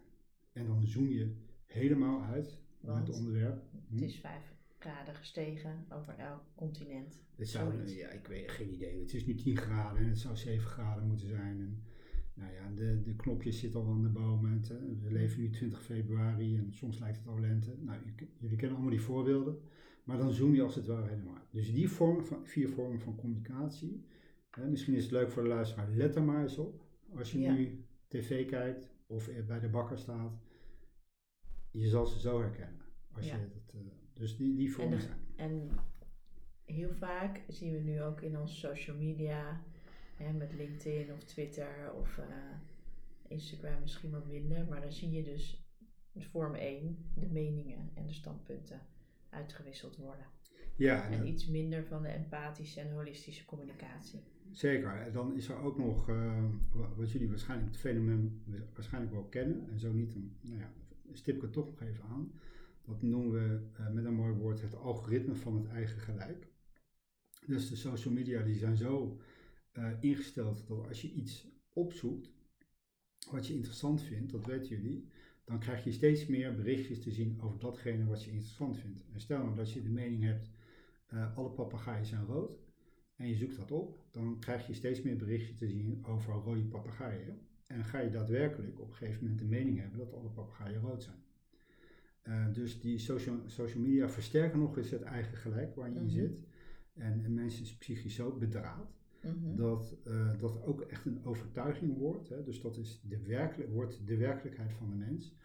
En 0.53 0.67
dan 0.67 0.87
zoom 0.87 1.09
je 1.09 1.37
helemaal 1.67 2.23
uit 2.23 2.59
met 2.81 2.91
Want 2.95 3.07
het 3.07 3.17
onderwerp. 3.17 3.63
Hm? 3.71 3.95
Het 3.95 4.03
is 4.03 4.17
5 4.17 4.55
graden 4.79 5.15
gestegen 5.15 5.87
over 5.89 6.15
elk 6.19 6.43
continent. 6.55 7.23
Het 7.37 7.49
zou, 7.49 7.89
ja, 7.89 8.09
ik 8.09 8.27
weet 8.27 8.51
geen 8.51 8.75
idee. 8.75 9.01
Het 9.01 9.15
is 9.15 9.27
nu 9.27 9.35
10 9.35 9.57
graden 9.57 10.03
en 10.03 10.09
het 10.09 10.19
zou 10.19 10.37
7 10.37 10.67
graden 10.67 11.07
moeten 11.07 11.29
zijn. 11.29 11.61
En, 11.61 11.83
nou 12.35 12.53
ja, 12.53 12.71
de, 12.75 13.01
de 13.03 13.17
knopjes 13.17 13.59
zitten 13.59 13.81
al 13.81 13.87
aan 13.87 14.03
de 14.03 14.09
bomen. 14.09 14.53
Het, 14.53 14.69
we 15.03 15.13
leven 15.13 15.41
nu 15.41 15.51
20 15.51 15.83
februari 15.83 16.57
en 16.57 16.73
soms 16.73 16.99
lijkt 16.99 17.19
het 17.19 17.27
al 17.27 17.41
lente. 17.41 17.77
Nou, 17.81 17.99
jullie 18.39 18.57
kennen 18.57 18.77
allemaal 18.77 18.95
die 18.95 19.05
voorbeelden. 19.05 19.59
Maar 20.05 20.19
dan 20.19 20.33
zoom 20.33 20.55
je 20.55 20.63
als 20.63 20.75
het 20.75 20.87
ware 20.87 21.09
helemaal 21.09 21.35
uit. 21.35 21.49
Dus 21.51 21.73
die 21.73 21.89
vorm 21.89 22.25
van, 22.25 22.47
vier 22.47 22.69
vormen 22.69 23.01
van 23.01 23.17
communicatie. 23.17 24.05
Hè, 24.51 24.69
misschien 24.69 24.95
is 24.95 25.03
het 25.03 25.13
leuk 25.13 25.31
voor 25.31 25.43
de 25.43 25.49
luisteraar. 25.49 25.91
Let 25.91 26.17
er 26.17 26.23
maar 26.23 26.43
eens 26.43 26.59
op. 26.59 26.84
Als 27.19 27.33
je 27.33 27.41
Ja. 27.41 27.53
nu 27.53 27.85
tv 28.09 28.47
kijkt 28.49 28.91
of 29.07 29.29
bij 29.47 29.61
de 29.61 29.69
bakker 29.69 29.99
staat. 29.99 30.33
Je 31.71 31.89
zal 31.89 32.07
ze 32.07 32.21
zo 32.21 32.41
herkennen. 32.41 32.81
Als 33.13 33.27
Ja. 33.27 33.37
je 33.37 33.49
dat, 33.49 33.75
eh, 33.75 33.81
dus 34.13 34.37
die, 34.37 34.57
die 34.57 34.73
vormen 34.73 35.01
zijn. 35.01 35.19
En 35.37 35.71
heel 36.65 36.95
vaak 36.95 37.41
zien 37.49 37.73
we 37.73 37.79
nu 37.79 38.03
ook 38.03 38.21
in 38.21 38.39
onze 38.39 38.55
social 38.55 38.97
media, 38.97 39.63
hè, 40.17 40.33
met 40.33 40.53
LinkedIn 40.55 41.13
of 41.13 41.25
Twitter 41.25 41.93
of 41.93 42.19
eh, 42.19 42.27
Instagram 43.29 43.81
misschien 43.81 44.11
wat 44.11 44.27
minder, 44.27 44.67
maar 44.67 44.81
dan 44.81 44.93
zie 44.93 45.11
je 45.11 45.23
dus 45.23 45.65
vorm 46.17 46.55
1 46.55 47.13
de 47.15 47.27
meningen 47.29 47.91
en 47.95 48.07
de 48.07 48.13
standpunten 48.13 48.81
uitgewisseld 49.31 49.97
worden. 49.97 50.27
Ja, 50.77 51.11
en, 51.11 51.23
eh, 51.23 51.29
iets 51.29 51.47
minder 51.47 51.85
van 51.85 52.03
de 52.03 52.09
empathische 52.09 52.81
en 52.81 52.93
holistische 52.93 53.45
communicatie. 53.45 54.21
Zeker. 54.51 55.01
En 55.01 55.13
dan 55.13 55.37
is 55.37 55.49
er 55.49 55.59
ook 55.59 55.79
nog, 55.79 56.09
uh, 56.09 56.45
wat 56.97 57.11
jullie 57.11 57.29
waarschijnlijk 57.29 57.71
het 57.71 57.81
fenomeen 57.81 58.43
waarschijnlijk 58.75 59.13
wel 59.13 59.25
kennen, 59.25 59.69
en 59.71 59.79
zo 59.79 59.93
niet, 59.93 60.13
dan 60.13 60.33
nou 60.41 60.59
ja, 60.59 60.73
stip 61.13 61.37
ik 61.37 61.43
het 61.43 61.53
toch 61.53 61.67
nog 61.67 61.83
even 61.83 62.05
aan. 62.05 62.33
Dat 62.85 63.03
noemen 63.03 63.33
we 63.33 63.67
uh, 63.81 63.91
met 63.91 64.05
een 64.05 64.15
mooi 64.15 64.33
woord 64.33 64.61
het 64.61 64.75
algoritme 64.77 65.35
van 65.35 65.57
het 65.57 65.67
eigen 65.67 66.01
gelijk. 66.01 66.47
Dus 67.47 67.69
de 67.69 67.77
social 67.77 68.15
media 68.15 68.43
die 68.43 68.57
zijn 68.57 68.77
zo 68.77 69.21
uh, 69.73 69.91
ingesteld 70.01 70.67
dat 70.67 70.87
als 70.89 71.03
je 71.03 71.13
iets 71.13 71.49
opzoekt 71.73 72.33
wat 73.31 73.47
je 73.47 73.55
interessant 73.55 74.03
vindt, 74.03 74.33
dat 74.33 74.47
weten 74.47 74.69
jullie, 74.69 75.09
dan 75.45 75.59
krijg 75.59 75.85
je 75.85 75.93
steeds 75.93 76.27
meer 76.27 76.55
berichtjes 76.55 77.03
te 77.03 77.11
zien 77.11 77.41
over 77.41 77.59
datgene 77.59 78.05
wat 78.05 78.25
je 78.25 78.31
interessant 78.31 78.79
vindt. 78.79 79.05
En 79.13 79.21
stel 79.21 79.43
nou 79.43 79.55
dat 79.55 79.73
je 79.73 79.83
de 79.83 79.89
mening 79.89 80.23
hebt, 80.23 80.51
uh, 81.15 81.37
alle 81.37 81.51
papegaaien 81.51 82.07
zijn 82.07 82.25
rood, 82.25 82.65
en 83.17 83.29
je 83.29 83.35
zoekt 83.35 83.57
dat 83.57 83.71
op, 83.71 83.99
dan 84.11 84.39
krijg 84.39 84.67
je 84.67 84.75
steeds 84.75 85.03
meer 85.03 85.17
berichtjes 85.17 85.59
te 85.59 85.69
zien 85.69 86.05
over 86.07 86.33
rode 86.33 86.65
papegaaien. 86.65 87.39
En 87.67 87.85
ga 87.85 87.99
je 87.99 88.11
daadwerkelijk 88.11 88.81
op 88.81 88.89
een 88.89 88.95
gegeven 88.95 89.23
moment 89.23 89.39
de 89.39 89.47
mening 89.47 89.79
hebben 89.81 89.99
dat 89.99 90.13
alle 90.13 90.29
papegaaien 90.29 90.81
rood 90.81 91.03
zijn. 91.03 91.23
Uh, 92.23 92.53
dus 92.53 92.81
die 92.81 92.99
social, 92.99 93.37
social 93.47 93.83
media 93.83 94.09
versterken 94.09 94.59
nog 94.59 94.77
eens 94.77 94.91
het 94.91 95.03
eigen 95.03 95.37
gelijk 95.37 95.75
waar 95.75 95.93
je 95.93 95.99
in 95.99 96.11
zit. 96.11 96.39
En, 96.93 97.25
en 97.25 97.35
mensen 97.35 97.63
is 97.63 97.77
psychisch 97.77 98.15
zo 98.15 98.37
bedraad 98.37 98.93
mm 99.23 99.57
dat 99.57 99.97
uh, 100.07 100.41
dat 100.41 100.63
ook 100.63 100.81
echt 100.81 101.05
een 101.05 101.25
overtuiging 101.25 101.97
wordt. 101.97 102.29
Hè? 102.29 102.43
Dus 102.43 102.61
dat 102.61 102.77
is 102.77 103.01
de 103.09 103.23
werkelijk, 103.23 103.71
wordt 103.71 104.07
de 104.07 104.17
werkelijkheid 104.17 104.73
van 104.73 104.91
de 104.91 104.97
mens. 104.97 105.37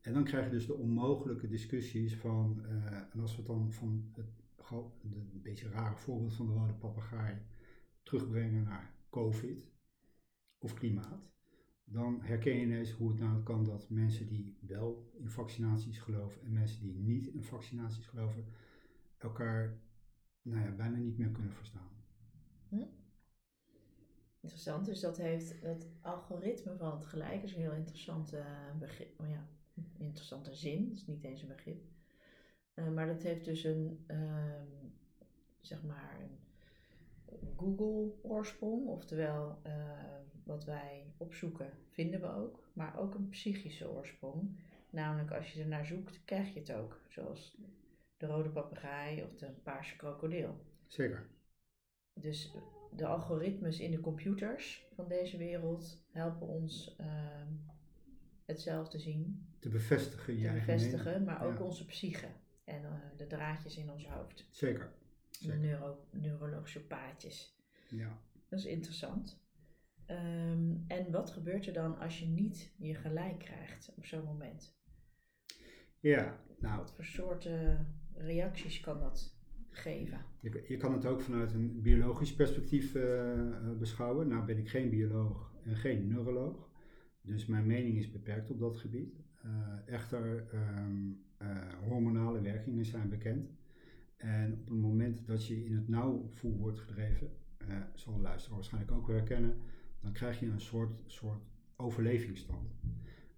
En 0.00 0.12
dan 0.12 0.24
krijg 0.24 0.44
je 0.44 0.50
dus 0.50 0.66
de 0.66 0.74
onmogelijke 0.74 1.48
discussies 1.48 2.16
van, 2.16 2.62
uh, 2.62 2.96
en 3.12 3.20
als 3.20 3.30
we 3.30 3.36
het 3.36 3.46
dan 3.46 3.72
van 3.72 4.10
het 4.12 4.45
een 4.70 5.40
beetje 5.42 5.68
rare 5.68 5.96
voorbeeld 5.96 6.34
van 6.34 6.46
de 6.46 6.52
rode 6.52 6.74
papegaai 6.74 7.36
terugbrengen 8.02 8.62
naar 8.62 8.94
COVID 9.10 9.66
of 10.58 10.74
klimaat, 10.74 11.30
dan 11.84 12.20
herken 12.22 12.54
je 12.54 12.62
ineens 12.62 12.90
hoe 12.90 13.08
het 13.08 13.18
nou 13.18 13.42
kan 13.42 13.64
dat 13.64 13.90
mensen 13.90 14.26
die 14.26 14.58
wel 14.60 15.10
in 15.18 15.30
vaccinaties 15.30 15.98
geloven 15.98 16.42
en 16.42 16.52
mensen 16.52 16.80
die 16.80 16.94
niet 16.94 17.26
in 17.26 17.44
vaccinaties 17.44 18.06
geloven, 18.06 18.44
elkaar 19.18 19.80
nou 20.42 20.64
ja, 20.64 20.70
bijna 20.70 20.96
niet 20.96 21.18
meer 21.18 21.30
kunnen 21.30 21.52
verstaan. 21.52 21.88
Hm? 22.68 22.84
Interessant, 24.40 24.86
dus 24.86 25.00
dat 25.00 25.16
heeft 25.16 25.60
het 25.60 25.88
algoritme 26.00 26.76
van 26.76 26.96
het 26.96 27.06
gelijk 27.06 27.42
is 27.42 27.54
een 27.54 27.60
heel 27.60 27.72
interessante 27.72 28.44
begrip, 28.78 29.20
oh 29.20 29.28
ja, 29.28 29.48
interessante 29.98 30.54
zin, 30.54 30.88
het 30.88 30.98
is 30.98 31.06
niet 31.06 31.24
eens 31.24 31.42
een 31.42 31.48
begrip. 31.48 31.95
Uh, 32.76 32.88
maar 32.88 33.06
dat 33.06 33.22
heeft 33.22 33.44
dus 33.44 33.64
een, 33.64 34.04
uh, 34.10 34.60
zeg 35.60 35.82
maar, 35.82 36.16
een 36.20 36.38
Google-oorsprong, 37.56 38.86
oftewel 38.86 39.58
uh, 39.66 39.72
wat 40.44 40.64
wij 40.64 41.12
opzoeken 41.16 41.70
vinden 41.90 42.20
we 42.20 42.34
ook, 42.34 42.68
maar 42.72 42.98
ook 42.98 43.14
een 43.14 43.28
psychische 43.28 43.90
oorsprong. 43.90 44.56
Namelijk 44.90 45.30
als 45.30 45.52
je 45.52 45.60
er 45.60 45.68
naar 45.68 45.86
zoekt, 45.86 46.24
krijg 46.24 46.52
je 46.54 46.60
het 46.60 46.72
ook, 46.72 47.00
zoals 47.08 47.56
de 48.16 48.26
rode 48.26 48.50
papegaai 48.50 49.22
of 49.22 49.34
de 49.36 49.46
paarse 49.62 49.96
krokodil. 49.96 50.60
Zeker. 50.86 51.26
Dus 52.12 52.54
de 52.96 53.06
algoritmes 53.06 53.80
in 53.80 53.90
de 53.90 54.00
computers 54.00 54.88
van 54.94 55.08
deze 55.08 55.36
wereld 55.36 56.04
helpen 56.10 56.46
ons 56.46 56.96
ehm, 56.96 57.52
hetzelfde 58.44 58.98
zien. 58.98 59.46
Te 59.58 59.68
bevestigen, 59.68 60.42
Te 60.42 60.52
bevestigen, 60.52 61.24
maar 61.24 61.46
ook 61.46 61.60
onze 61.60 61.86
psyche 61.86 62.28
en 62.66 62.82
uh, 62.82 62.90
de 63.16 63.26
draadjes 63.26 63.76
in 63.76 63.90
ons 63.90 64.06
hoofd. 64.06 64.48
Zeker. 64.50 64.92
De 65.40 65.54
neuro 65.54 66.06
neurologische 66.10 66.86
paadjes. 66.86 67.56
Ja. 67.88 68.18
Dat 68.48 68.58
is 68.58 68.64
interessant. 68.64 69.44
Um, 70.10 70.84
en 70.88 71.10
wat 71.10 71.30
gebeurt 71.30 71.66
er 71.66 71.72
dan 71.72 71.98
als 71.98 72.18
je 72.18 72.26
niet 72.26 72.74
je 72.78 72.94
gelijk 72.94 73.38
krijgt 73.38 73.92
op 73.96 74.04
zo'n 74.04 74.24
moment? 74.24 74.78
Ja, 76.00 76.40
nou. 76.58 76.78
Wat 76.78 76.94
voor 76.94 77.04
soorten 77.04 77.86
reacties 78.14 78.80
kan 78.80 79.00
dat 79.00 79.38
geven? 79.70 80.24
Je, 80.40 80.64
je 80.68 80.76
kan 80.76 80.92
het 80.92 81.06
ook 81.06 81.20
vanuit 81.20 81.52
een 81.52 81.82
biologisch 81.82 82.34
perspectief 82.34 82.94
uh, 82.94 83.72
beschouwen. 83.78 84.28
Nou 84.28 84.44
ben 84.44 84.58
ik 84.58 84.68
geen 84.68 84.90
bioloog 84.90 85.54
en 85.64 85.76
geen 85.76 86.06
neuroloog. 86.06 86.70
Dus 87.20 87.46
mijn 87.46 87.66
mening 87.66 87.98
is 87.98 88.10
beperkt 88.10 88.50
op 88.50 88.58
dat 88.58 88.76
gebied. 88.76 89.24
Uh, 89.44 89.78
echter, 89.86 90.54
um, 90.54 91.08
uh, 91.10 91.25
hormonale 91.88 92.40
werkingen 92.40 92.84
zijn 92.84 93.08
bekend. 93.08 93.50
En 94.16 94.52
op 94.52 94.68
het 94.68 94.80
moment 94.80 95.26
dat 95.26 95.46
je 95.46 95.64
in 95.64 95.74
het 95.74 95.88
nauwvoer 95.88 96.56
wordt 96.56 96.80
gedreven, 96.80 97.30
uh, 97.68 97.76
zal 97.94 98.14
de 98.14 98.20
luisteraar 98.20 98.56
waarschijnlijk 98.56 98.92
ook 98.92 99.06
wel 99.06 99.16
herkennen, 99.16 99.56
dan 100.00 100.12
krijg 100.12 100.40
je 100.40 100.46
een 100.46 100.60
soort, 100.60 101.02
soort 101.06 101.42
overlevingsstand. 101.76 102.68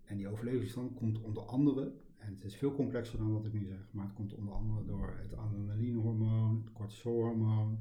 En 0.05 0.17
die 0.17 0.29
overlevingsstand 0.29 0.95
komt 0.95 1.21
onder 1.21 1.43
andere, 1.43 1.93
en 2.19 2.35
het 2.35 2.45
is 2.45 2.57
veel 2.57 2.75
complexer 2.75 3.19
dan 3.19 3.33
wat 3.33 3.45
ik 3.45 3.53
nu 3.53 3.65
zeg, 3.65 3.89
maar 3.91 4.05
het 4.05 4.15
komt 4.15 4.35
onder 4.35 4.55
andere 4.55 4.85
door 4.85 5.17
het 5.21 5.35
adrenalinehormoon, 5.35 6.61
het 6.65 6.73
cortisolhormoon 6.73 7.79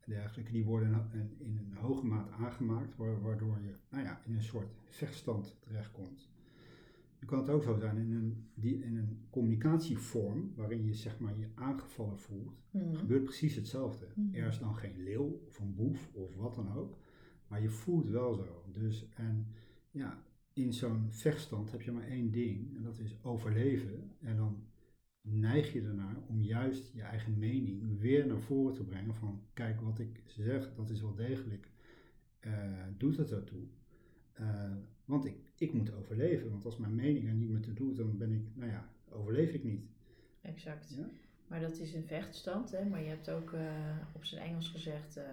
en 0.00 0.12
dergelijke. 0.12 0.52
Die 0.52 0.64
worden 0.64 1.08
in, 1.12 1.34
in 1.38 1.56
een 1.58 1.76
hoge 1.76 2.06
maat 2.06 2.30
aangemaakt, 2.30 2.96
waardoor 2.96 3.60
je 3.60 3.74
nou 3.90 4.04
ja, 4.04 4.20
in 4.26 4.34
een 4.34 4.42
soort 4.42 4.68
vechtstand 4.88 5.56
terechtkomt. 5.60 6.28
Je 7.20 7.26
kan 7.26 7.38
het 7.38 7.48
ook 7.48 7.62
zo 7.62 7.76
zijn 7.78 7.96
in 7.96 8.12
een, 8.12 8.46
die, 8.54 8.84
in 8.84 8.96
een 8.96 9.18
communicatievorm 9.30 10.52
waarin 10.56 10.84
je 10.84 10.94
zeg 10.94 11.18
maar 11.18 11.38
je 11.38 11.48
aangevallen 11.54 12.18
voelt, 12.18 12.62
mm. 12.70 12.94
gebeurt 12.94 13.24
precies 13.24 13.54
hetzelfde. 13.54 14.06
Mm. 14.14 14.34
Er 14.34 14.46
is 14.46 14.58
dan 14.58 14.74
geen 14.76 15.02
leeuw 15.02 15.40
of 15.46 15.58
een 15.58 15.74
boef 15.74 16.10
of 16.12 16.36
wat 16.36 16.54
dan 16.54 16.72
ook, 16.72 16.98
maar 17.48 17.62
je 17.62 17.70
voelt 17.70 18.06
wel 18.06 18.34
zo. 18.34 18.64
Dus 18.72 19.08
en 19.14 19.46
ja, 19.90 20.24
in 20.52 20.72
zo'n 20.72 21.06
vechtstand 21.08 21.70
heb 21.70 21.82
je 21.82 21.92
maar 21.92 22.08
één 22.08 22.30
ding 22.30 22.76
en 22.76 22.82
dat 22.82 22.98
is 22.98 23.18
overleven. 23.22 24.10
En 24.20 24.36
dan 24.36 24.62
neig 25.22 25.72
je 25.72 25.82
ernaar 25.82 26.16
om 26.28 26.42
juist 26.42 26.92
je 26.92 27.02
eigen 27.02 27.38
mening 27.38 27.98
weer 27.98 28.26
naar 28.26 28.40
voren 28.40 28.74
te 28.74 28.84
brengen 28.84 29.14
van 29.14 29.42
kijk 29.52 29.80
wat 29.80 29.98
ik 29.98 30.22
zeg, 30.26 30.74
dat 30.74 30.90
is 30.90 31.00
wel 31.00 31.14
degelijk, 31.14 31.70
uh, 32.40 32.52
doet 32.96 33.16
het 33.16 33.32
ertoe. 33.32 33.62
Uh, 34.40 34.72
want 35.10 35.24
ik, 35.24 35.36
ik 35.58 35.72
moet 35.72 35.94
overleven. 35.94 36.50
Want 36.50 36.64
als 36.64 36.76
mijn 36.76 36.94
mening 36.94 37.28
er 37.28 37.34
niet 37.34 37.50
meer 37.50 37.60
te 37.60 37.72
doet, 37.72 37.96
dan 37.96 38.16
ben 38.16 38.32
ik, 38.32 38.42
nou 38.54 38.70
ja, 38.70 38.88
overleef 39.08 39.52
ik 39.52 39.64
niet. 39.64 39.84
Exact. 40.40 40.94
Ja? 40.96 41.08
Maar 41.46 41.60
dat 41.60 41.78
is 41.78 41.94
een 41.94 42.06
vechtstand, 42.06 42.70
hè? 42.70 42.84
maar 42.84 43.02
je 43.02 43.08
hebt 43.08 43.30
ook 43.30 43.52
uh, 43.52 43.96
op 44.12 44.24
zijn 44.24 44.42
Engels 44.42 44.68
gezegd 44.68 45.16
uh, 45.16 45.24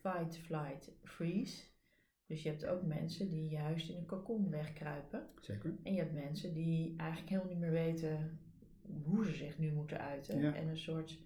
fight, 0.00 0.38
flight, 0.38 0.90
freeze. 1.02 1.62
Dus 2.26 2.42
je 2.42 2.48
hebt 2.48 2.66
ook 2.66 2.82
mensen 2.82 3.28
die 3.28 3.48
juist 3.48 3.88
in 3.88 3.96
een 3.96 4.06
cocon 4.06 4.50
wegkruipen. 4.50 5.26
Zeker. 5.40 5.74
En 5.82 5.92
je 5.92 5.98
hebt 5.98 6.14
mensen 6.14 6.54
die 6.54 6.94
eigenlijk 6.96 7.30
helemaal 7.30 7.52
niet 7.52 7.60
meer 7.60 7.70
weten 7.70 8.38
hoe 9.04 9.24
ze 9.24 9.32
zich 9.32 9.58
nu 9.58 9.72
moeten 9.72 10.00
uiten. 10.00 10.40
Ja. 10.40 10.54
En 10.54 10.68
een 10.68 10.78
soort 10.78 11.18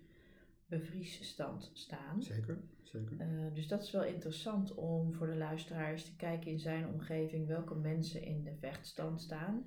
bevriesstand 0.78 1.70
staan. 1.72 2.22
Zeker, 2.22 2.58
zeker. 2.82 3.20
Uh, 3.20 3.54
dus 3.54 3.68
dat 3.68 3.82
is 3.82 3.90
wel 3.90 4.04
interessant 4.04 4.74
om 4.74 5.14
voor 5.14 5.26
de 5.26 5.36
luisteraars 5.36 6.04
te 6.04 6.16
kijken 6.16 6.50
in 6.50 6.58
zijn 6.58 6.88
omgeving 6.88 7.46
welke 7.46 7.74
mensen 7.74 8.22
in 8.22 8.44
de 8.44 8.54
vechtstand 8.60 9.20
staan. 9.20 9.66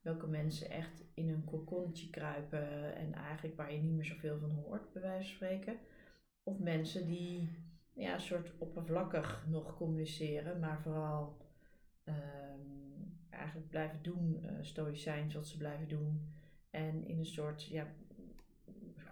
Welke 0.00 0.26
mensen 0.26 0.70
echt 0.70 1.04
in 1.14 1.28
een 1.28 1.44
kokonnetje 1.44 2.10
kruipen 2.10 2.96
en 2.96 3.12
eigenlijk 3.12 3.56
waar 3.56 3.72
je 3.72 3.78
niet 3.78 3.94
meer 3.94 4.04
zoveel 4.04 4.38
van 4.38 4.50
hoort, 4.50 4.92
bij 4.92 5.02
wijze 5.02 5.28
van 5.28 5.34
spreken. 5.34 5.76
Of 6.42 6.58
mensen 6.58 7.06
die 7.06 7.48
ja, 7.92 8.14
een 8.14 8.20
soort 8.20 8.52
oppervlakkig 8.58 9.46
nog 9.48 9.76
communiceren, 9.76 10.58
maar 10.58 10.80
vooral 10.82 11.36
uh, 12.04 12.14
eigenlijk 13.30 13.68
blijven 13.68 14.02
doen, 14.02 14.40
uh, 14.42 14.50
stoïcijns 14.60 15.34
wat 15.34 15.46
ze 15.46 15.56
blijven 15.56 15.88
doen. 15.88 16.32
En 16.70 17.06
in 17.06 17.18
een 17.18 17.26
soort 17.26 17.64
ja, 17.64 17.86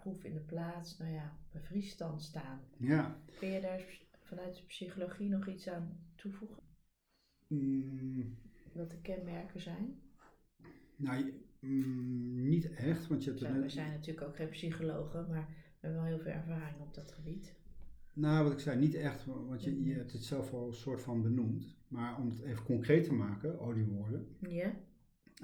groef 0.02 0.24
in 0.24 0.34
de 0.34 0.40
plaats, 0.40 0.98
nou 0.98 1.12
ja, 1.12 1.36
bevriesstand 1.52 2.22
staan. 2.22 2.60
Ja. 2.76 3.16
Kun 3.38 3.48
je 3.48 3.60
daar 3.60 3.82
vanuit 4.22 4.56
de 4.56 4.62
psychologie 4.62 5.28
nog 5.28 5.48
iets 5.48 5.68
aan 5.68 5.98
toevoegen? 6.14 6.62
Mm. 7.46 8.36
Wat 8.72 8.90
de 8.90 9.00
kenmerken 9.00 9.60
zijn? 9.60 10.00
Nou, 10.96 11.32
mm, 11.60 12.48
niet 12.48 12.70
echt, 12.70 13.06
want 13.06 13.24
je 13.24 13.30
hebt... 13.30 13.42
Zo, 13.42 13.60
we 13.60 13.68
zijn 13.68 13.90
natuurlijk 13.90 14.26
ook 14.26 14.36
geen 14.36 14.48
psychologen, 14.48 15.26
maar 15.28 15.46
we 15.48 15.86
hebben 15.86 16.00
wel 16.00 16.10
heel 16.10 16.20
veel 16.20 16.32
ervaring 16.32 16.80
op 16.80 16.94
dat 16.94 17.12
gebied. 17.12 17.54
Nou, 18.12 18.44
wat 18.44 18.52
ik 18.52 18.58
zei, 18.58 18.78
niet 18.78 18.94
echt, 18.94 19.24
want 19.24 19.62
je, 19.64 19.84
je 19.84 19.94
hebt 19.94 20.12
het 20.12 20.24
zelf 20.24 20.52
al 20.52 20.66
een 20.66 20.74
soort 20.74 21.00
van 21.00 21.22
benoemd. 21.22 21.76
Maar 21.88 22.18
om 22.18 22.28
het 22.28 22.40
even 22.40 22.64
concreet 22.64 23.04
te 23.04 23.12
maken, 23.12 23.58
al 23.58 23.74
die 23.74 23.84
woorden. 23.84 24.36
Ja. 24.38 24.74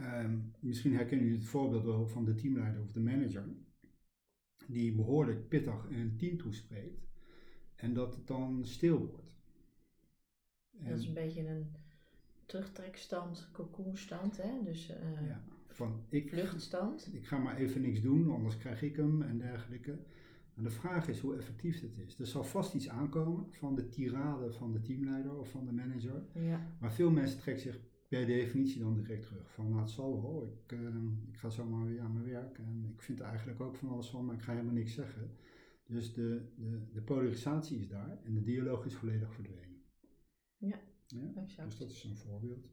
Um, 0.01 0.53
misschien 0.61 0.95
herkennen 0.95 1.27
jullie 1.27 1.41
het 1.41 1.51
voorbeeld 1.51 1.85
wel 1.85 2.07
van 2.07 2.25
de 2.25 2.35
teamleider 2.35 2.83
of 2.83 2.93
de 2.93 3.01
manager 3.01 3.45
die 4.69 4.95
behoorlijk 4.95 5.49
pittig 5.49 5.87
een 5.91 6.17
team 6.17 6.37
toespreekt 6.37 7.09
en 7.75 7.95
dat 7.95 8.15
het 8.15 8.27
dan 8.27 8.65
stil 8.65 8.99
wordt. 8.99 9.37
En 10.81 10.91
dat 10.91 10.99
is 10.99 11.07
een 11.07 11.15
beetje 11.15 11.49
een 11.49 11.67
terugtrekstand, 12.47 13.49
cocoonstand, 13.53 14.37
hè? 14.37 14.63
Dus 14.65 14.91
uh, 14.91 15.29
ja, 15.29 15.45
van, 15.67 16.01
ik, 16.09 16.29
vluchtstand. 16.29 17.09
Ik 17.13 17.27
ga 17.27 17.39
maar 17.39 17.57
even 17.57 17.81
niks 17.81 18.01
doen, 18.01 18.31
anders 18.31 18.57
krijg 18.57 18.83
ik 18.83 18.97
hem 18.97 19.23
en 19.23 19.39
dergelijke. 19.39 19.99
En 20.55 20.63
de 20.63 20.71
vraag 20.71 21.09
is 21.09 21.21
hoe 21.21 21.37
effectief 21.37 21.81
dit 21.81 21.99
is. 22.07 22.19
Er 22.19 22.27
zal 22.27 22.45
vast 22.45 22.75
iets 22.75 22.89
aankomen 22.89 23.47
van 23.51 23.75
de 23.75 23.89
tirade 23.89 24.53
van 24.53 24.73
de 24.73 24.81
teamleider 24.81 25.39
of 25.39 25.51
van 25.51 25.65
de 25.65 25.73
manager. 25.73 26.23
Ja. 26.33 26.67
Maar 26.81 26.93
veel 26.93 27.11
mensen 27.11 27.39
trekken 27.39 27.63
zich 27.63 27.81
per 28.09 28.27
definitie 28.27 28.81
dan 28.81 28.95
direct 28.95 29.23
terug. 29.23 29.53
Van 29.53 29.69
nou 29.69 29.81
het 29.81 29.91
zal 29.91 30.23
wel, 30.23 30.43
ik, 30.47 30.73
eh, 30.73 30.95
ik 31.29 31.37
ga 31.37 31.51
zomaar 31.51 31.87
weer 31.87 32.01
aan 32.01 32.13
mijn 32.13 32.27
werk 32.27 32.59
en 32.59 32.91
ik 32.95 33.03
vind 33.03 33.21
eigenlijk 33.21 33.61
ook 33.61 33.77
van 33.77 33.89
alles 33.89 34.09
van, 34.09 34.25
maar 34.25 34.35
ik 34.35 34.43
ga 34.43 34.53
helemaal 34.53 34.75
niks 34.75 34.95
zeggen. 34.95 35.37
Dus 35.87 36.15
de, 36.15 36.53
de, 36.57 36.89
de 36.93 37.03
polarisatie 37.03 37.79
is 37.79 37.89
daar 37.89 38.19
en 38.25 38.35
de 38.35 38.43
dialoog 38.43 38.85
is 38.85 38.95
volledig 38.95 39.35
verdwenen. 39.35 39.83
Ja, 40.57 40.81
ja? 41.07 41.33
exact. 41.35 41.71
Dus 41.71 41.79
dat 41.79 41.91
is 41.91 42.05
een 42.05 42.17
voorbeeld. 42.17 42.69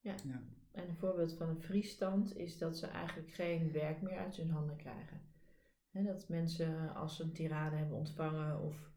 Ja. 0.00 0.14
ja. 0.24 0.42
En 0.70 0.88
een 0.88 0.96
voorbeeld 0.96 1.34
van 1.34 1.48
een 1.48 1.60
vriesstand 1.60 2.36
is 2.36 2.58
dat 2.58 2.78
ze 2.78 2.86
eigenlijk 2.86 3.30
geen 3.30 3.72
werk 3.72 4.02
meer 4.02 4.18
uit 4.18 4.36
hun 4.36 4.50
handen 4.50 4.76
krijgen. 4.76 5.20
Dat 5.90 6.28
mensen 6.28 6.94
als 6.94 7.16
ze 7.16 7.22
een 7.22 7.32
tirade 7.32 7.76
hebben 7.76 7.96
ontvangen 7.96 8.60
of 8.60 8.90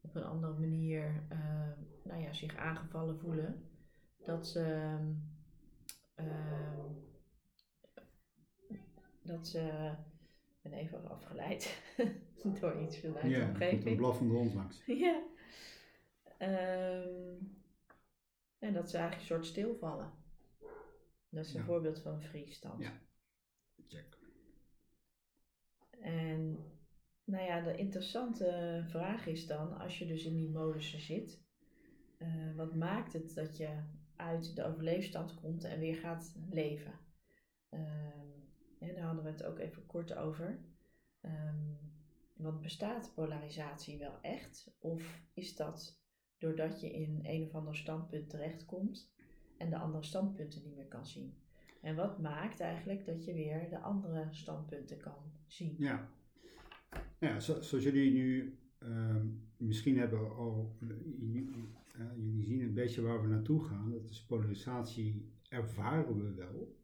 op 0.00 0.14
een 0.14 0.24
andere 0.24 0.58
manier 0.58 1.24
eh, 1.28 1.68
nou 2.04 2.20
ja, 2.22 2.32
zich 2.32 2.56
aangevallen 2.56 3.18
voelen, 3.18 3.62
dat 4.24 4.46
ze, 4.48 4.96
eh, 6.14 6.84
dat 9.22 9.48
ze, 9.48 9.92
ik 10.62 10.70
ben 10.70 10.72
even 10.72 11.10
afgeleid 11.10 11.82
door 12.60 12.80
iets 12.80 12.98
vanuit 12.98 13.22
de 13.22 13.28
Ja, 13.28 13.38
er 13.38 13.44
komt 13.46 13.60
een 13.62 13.68
omgeving. 13.70 13.96
blaffende 13.96 14.34
hond 14.34 14.54
langs. 14.54 14.82
Ja. 14.86 15.22
Ehm, 16.38 17.34
en 18.58 18.72
dat 18.72 18.90
ze 18.90 18.96
eigenlijk 18.96 19.14
een 19.30 19.36
soort 19.36 19.46
stilvallen. 19.46 20.12
Dat 21.28 21.44
is 21.44 21.54
een 21.54 21.60
Ja. 21.60 21.66
voorbeeld 21.66 22.00
van 22.00 22.12
een 22.14 22.22
vriesstand. 22.22 22.82
Ja. 22.82 22.92
Check. 23.88 24.18
En 26.00 26.58
nou 27.24 27.44
ja, 27.44 27.60
de 27.60 27.76
interessante 27.76 28.84
vraag 28.88 29.26
is 29.26 29.46
dan, 29.46 29.78
als 29.78 29.98
je 29.98 30.06
dus 30.06 30.24
in 30.24 30.36
die 30.36 30.50
modussen 30.50 31.00
zit, 31.00 31.42
eh, 32.18 32.56
wat 32.56 32.74
maakt 32.74 33.12
het 33.12 33.34
dat 33.34 33.56
je 33.56 33.82
uit 34.22 34.56
de 34.56 34.64
overleefstand 34.64 35.34
komt 35.34 35.64
en 35.64 35.78
weer 35.78 35.94
gaat 35.96 36.34
leven? 36.50 36.94
Ehm, 37.68 38.26
en 38.78 38.94
daar 38.94 39.04
hadden 39.04 39.24
we 39.24 39.30
het 39.30 39.44
ook 39.44 39.58
even 39.58 39.86
kort 39.86 40.14
over. 40.14 40.58
Ehm, 41.20 41.56
want 42.36 42.60
bestaat 42.60 43.12
polarisatie 43.14 43.98
wel 43.98 44.20
echt? 44.20 44.76
Of 44.78 45.22
is 45.34 45.56
dat 45.56 46.00
doordat 46.38 46.80
je 46.80 46.90
in 46.90 47.20
een 47.22 47.42
of 47.42 47.54
ander 47.54 47.76
standpunt 47.76 48.30
terechtkomt 48.30 49.12
en 49.58 49.70
de 49.70 49.76
andere 49.76 50.04
standpunten 50.04 50.62
niet 50.62 50.74
meer 50.74 50.88
kan 50.88 51.06
zien? 51.06 51.34
En 51.80 51.96
wat 51.96 52.18
maakt 52.18 52.60
eigenlijk 52.60 53.06
dat 53.06 53.24
je 53.24 53.32
weer 53.32 53.68
de 53.70 53.78
andere 53.78 54.28
standpunten 54.30 54.98
kan 54.98 55.32
zien? 55.46 55.74
Ja. 55.78 56.08
Ja, 57.18 57.40
zo- 57.40 57.62
zoals 57.62 57.84
jullie 57.84 58.12
nu 58.12 58.58
ehm, 58.78 59.26
misschien 59.56 59.98
hebben 59.98 60.36
al, 60.36 60.76
eh, 61.92 62.06
jullie 62.16 62.44
zien 62.44 62.60
een 62.60 62.74
beetje 62.74 63.02
waar 63.02 63.22
we 63.22 63.28
naartoe 63.28 63.64
gaan. 63.64 63.90
Dat 63.90 64.10
is 64.10 64.24
polarisatie 64.24 65.30
ervaren 65.48 66.22
we 66.22 66.34
wel, 66.34 66.76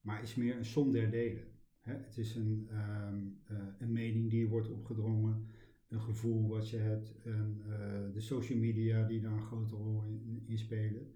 maar 0.00 0.22
is 0.22 0.34
meer 0.34 0.56
een 0.56 0.64
som 0.64 0.92
der 0.92 1.10
delen. 1.10 1.44
Hè? 1.80 1.92
Het 1.92 2.18
is 2.18 2.34
een, 2.34 2.66
ehm, 2.70 3.18
eh, 3.44 3.66
een 3.78 3.92
mening 3.92 4.30
die 4.30 4.48
wordt 4.48 4.70
opgedrongen, 4.70 5.46
een 5.88 6.00
gevoel 6.00 6.48
wat 6.48 6.70
je 6.70 6.76
hebt, 6.76 7.14
en, 7.24 7.62
eh, 7.62 8.12
de 8.12 8.20
social 8.20 8.58
media 8.58 9.06
die 9.06 9.20
daar 9.20 9.32
een 9.32 9.42
grote 9.42 9.74
rol 9.74 10.02
in, 10.46 10.58
spelen. 10.58 11.12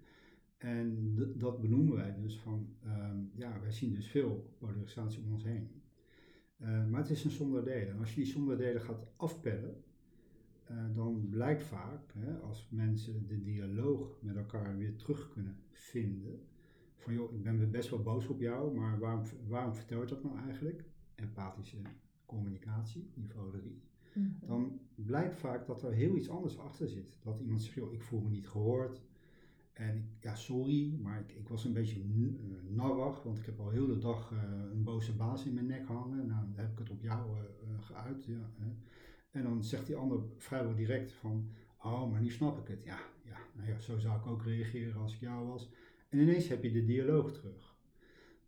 En 0.57 1.15
dat 1.37 1.61
benoemen 1.61 1.95
wij 1.95 2.15
dus 2.21 2.39
van, 2.39 2.75
ehm, 2.83 3.17
ja, 3.33 3.61
wij 3.61 3.71
zien 3.71 3.93
dus 3.93 4.07
veel 4.07 4.55
polarisatie 4.57 5.23
om 5.23 5.31
ons 5.31 5.43
heen. 5.43 5.81
Uh, 6.57 6.87
maar 6.87 7.01
het 7.01 7.09
is 7.09 7.23
een 7.23 7.31
zonder 7.31 7.63
delen. 7.63 7.89
En 7.89 7.99
als 7.99 8.09
je 8.09 8.15
die 8.15 8.31
zonder 8.31 8.57
delen 8.57 8.81
gaat 8.81 9.07
afpellen, 9.15 9.83
uh, 10.71 10.95
dan 10.95 11.27
blijkt 11.29 11.63
vaak, 11.63 12.13
hè, 12.17 12.37
als 12.37 12.67
mensen 12.69 13.27
de 13.27 13.41
dialoog 13.41 14.17
met 14.21 14.35
elkaar 14.35 14.77
weer 14.77 14.95
terug 14.95 15.29
kunnen 15.29 15.57
vinden, 15.71 16.39
van 16.95 17.13
joh, 17.13 17.33
ik 17.33 17.43
ben 17.43 17.71
best 17.71 17.89
wel 17.89 18.01
boos 18.01 18.27
op 18.27 18.39
jou, 18.39 18.75
maar 18.75 18.99
waarom, 18.99 19.23
waarom 19.47 19.73
vertel 19.73 20.01
je 20.01 20.07
dat 20.07 20.23
nou 20.23 20.37
eigenlijk? 20.37 20.83
Empathische 21.15 21.77
communicatie, 22.25 23.11
niveau 23.13 23.51
3. 23.51 23.81
Mhm. 24.13 24.45
Dan 24.45 24.79
blijkt 24.95 25.39
vaak 25.39 25.65
dat 25.65 25.83
er 25.83 25.93
heel 25.93 26.15
iets 26.15 26.29
anders 26.29 26.57
achter 26.57 26.87
zit. 26.87 27.17
Dat 27.23 27.39
iemand 27.39 27.61
zegt, 27.61 27.75
joh, 27.75 27.93
ik 27.93 28.01
voel 28.01 28.21
me 28.21 28.29
niet 28.29 28.47
gehoord. 28.47 29.01
En 29.73 29.95
ik, 29.95 30.03
ja, 30.19 30.35
sorry, 30.35 30.99
maar 31.01 31.19
ik, 31.19 31.31
ik 31.31 31.47
was 31.47 31.65
een 31.65 31.73
beetje 31.73 31.99
uh, 31.99 32.35
narrig, 32.69 33.23
want 33.23 33.37
ik 33.37 33.45
heb 33.45 33.59
al 33.59 33.69
heel 33.69 33.87
de 33.87 33.97
dag 33.97 34.31
uh, 34.31 34.39
een 34.71 34.83
boze 34.83 35.15
baas 35.15 35.45
in 35.45 35.53
mijn 35.53 35.65
nek 35.65 35.87
hangen. 35.87 36.27
Nou, 36.27 36.45
dan 36.45 36.53
heb 36.55 36.71
ik 36.71 36.77
het 36.77 36.89
op 36.89 37.01
jou 37.01 37.37
uh, 37.37 37.79
geuit. 37.79 38.25
Ja, 38.25 38.51
en 39.33 39.43
dan 39.43 39.63
zegt 39.63 39.85
die 39.85 39.95
ander 39.95 40.19
vrijwel 40.37 40.75
direct 40.75 41.11
van, 41.11 41.49
oh, 41.77 42.11
maar 42.11 42.21
nu 42.21 42.29
snap 42.29 42.57
ik 42.57 42.67
het. 42.67 42.83
Ja, 42.83 42.99
ja, 43.23 43.37
nou 43.55 43.69
ja, 43.69 43.79
zo 43.79 43.97
zou 43.97 44.19
ik 44.19 44.25
ook 44.25 44.43
reageren 44.43 45.01
als 45.01 45.13
ik 45.13 45.19
jou 45.19 45.47
was. 45.47 45.69
En 46.09 46.19
ineens 46.19 46.47
heb 46.47 46.63
je 46.63 46.71
de 46.71 46.85
dialoog 46.85 47.33
terug. 47.33 47.75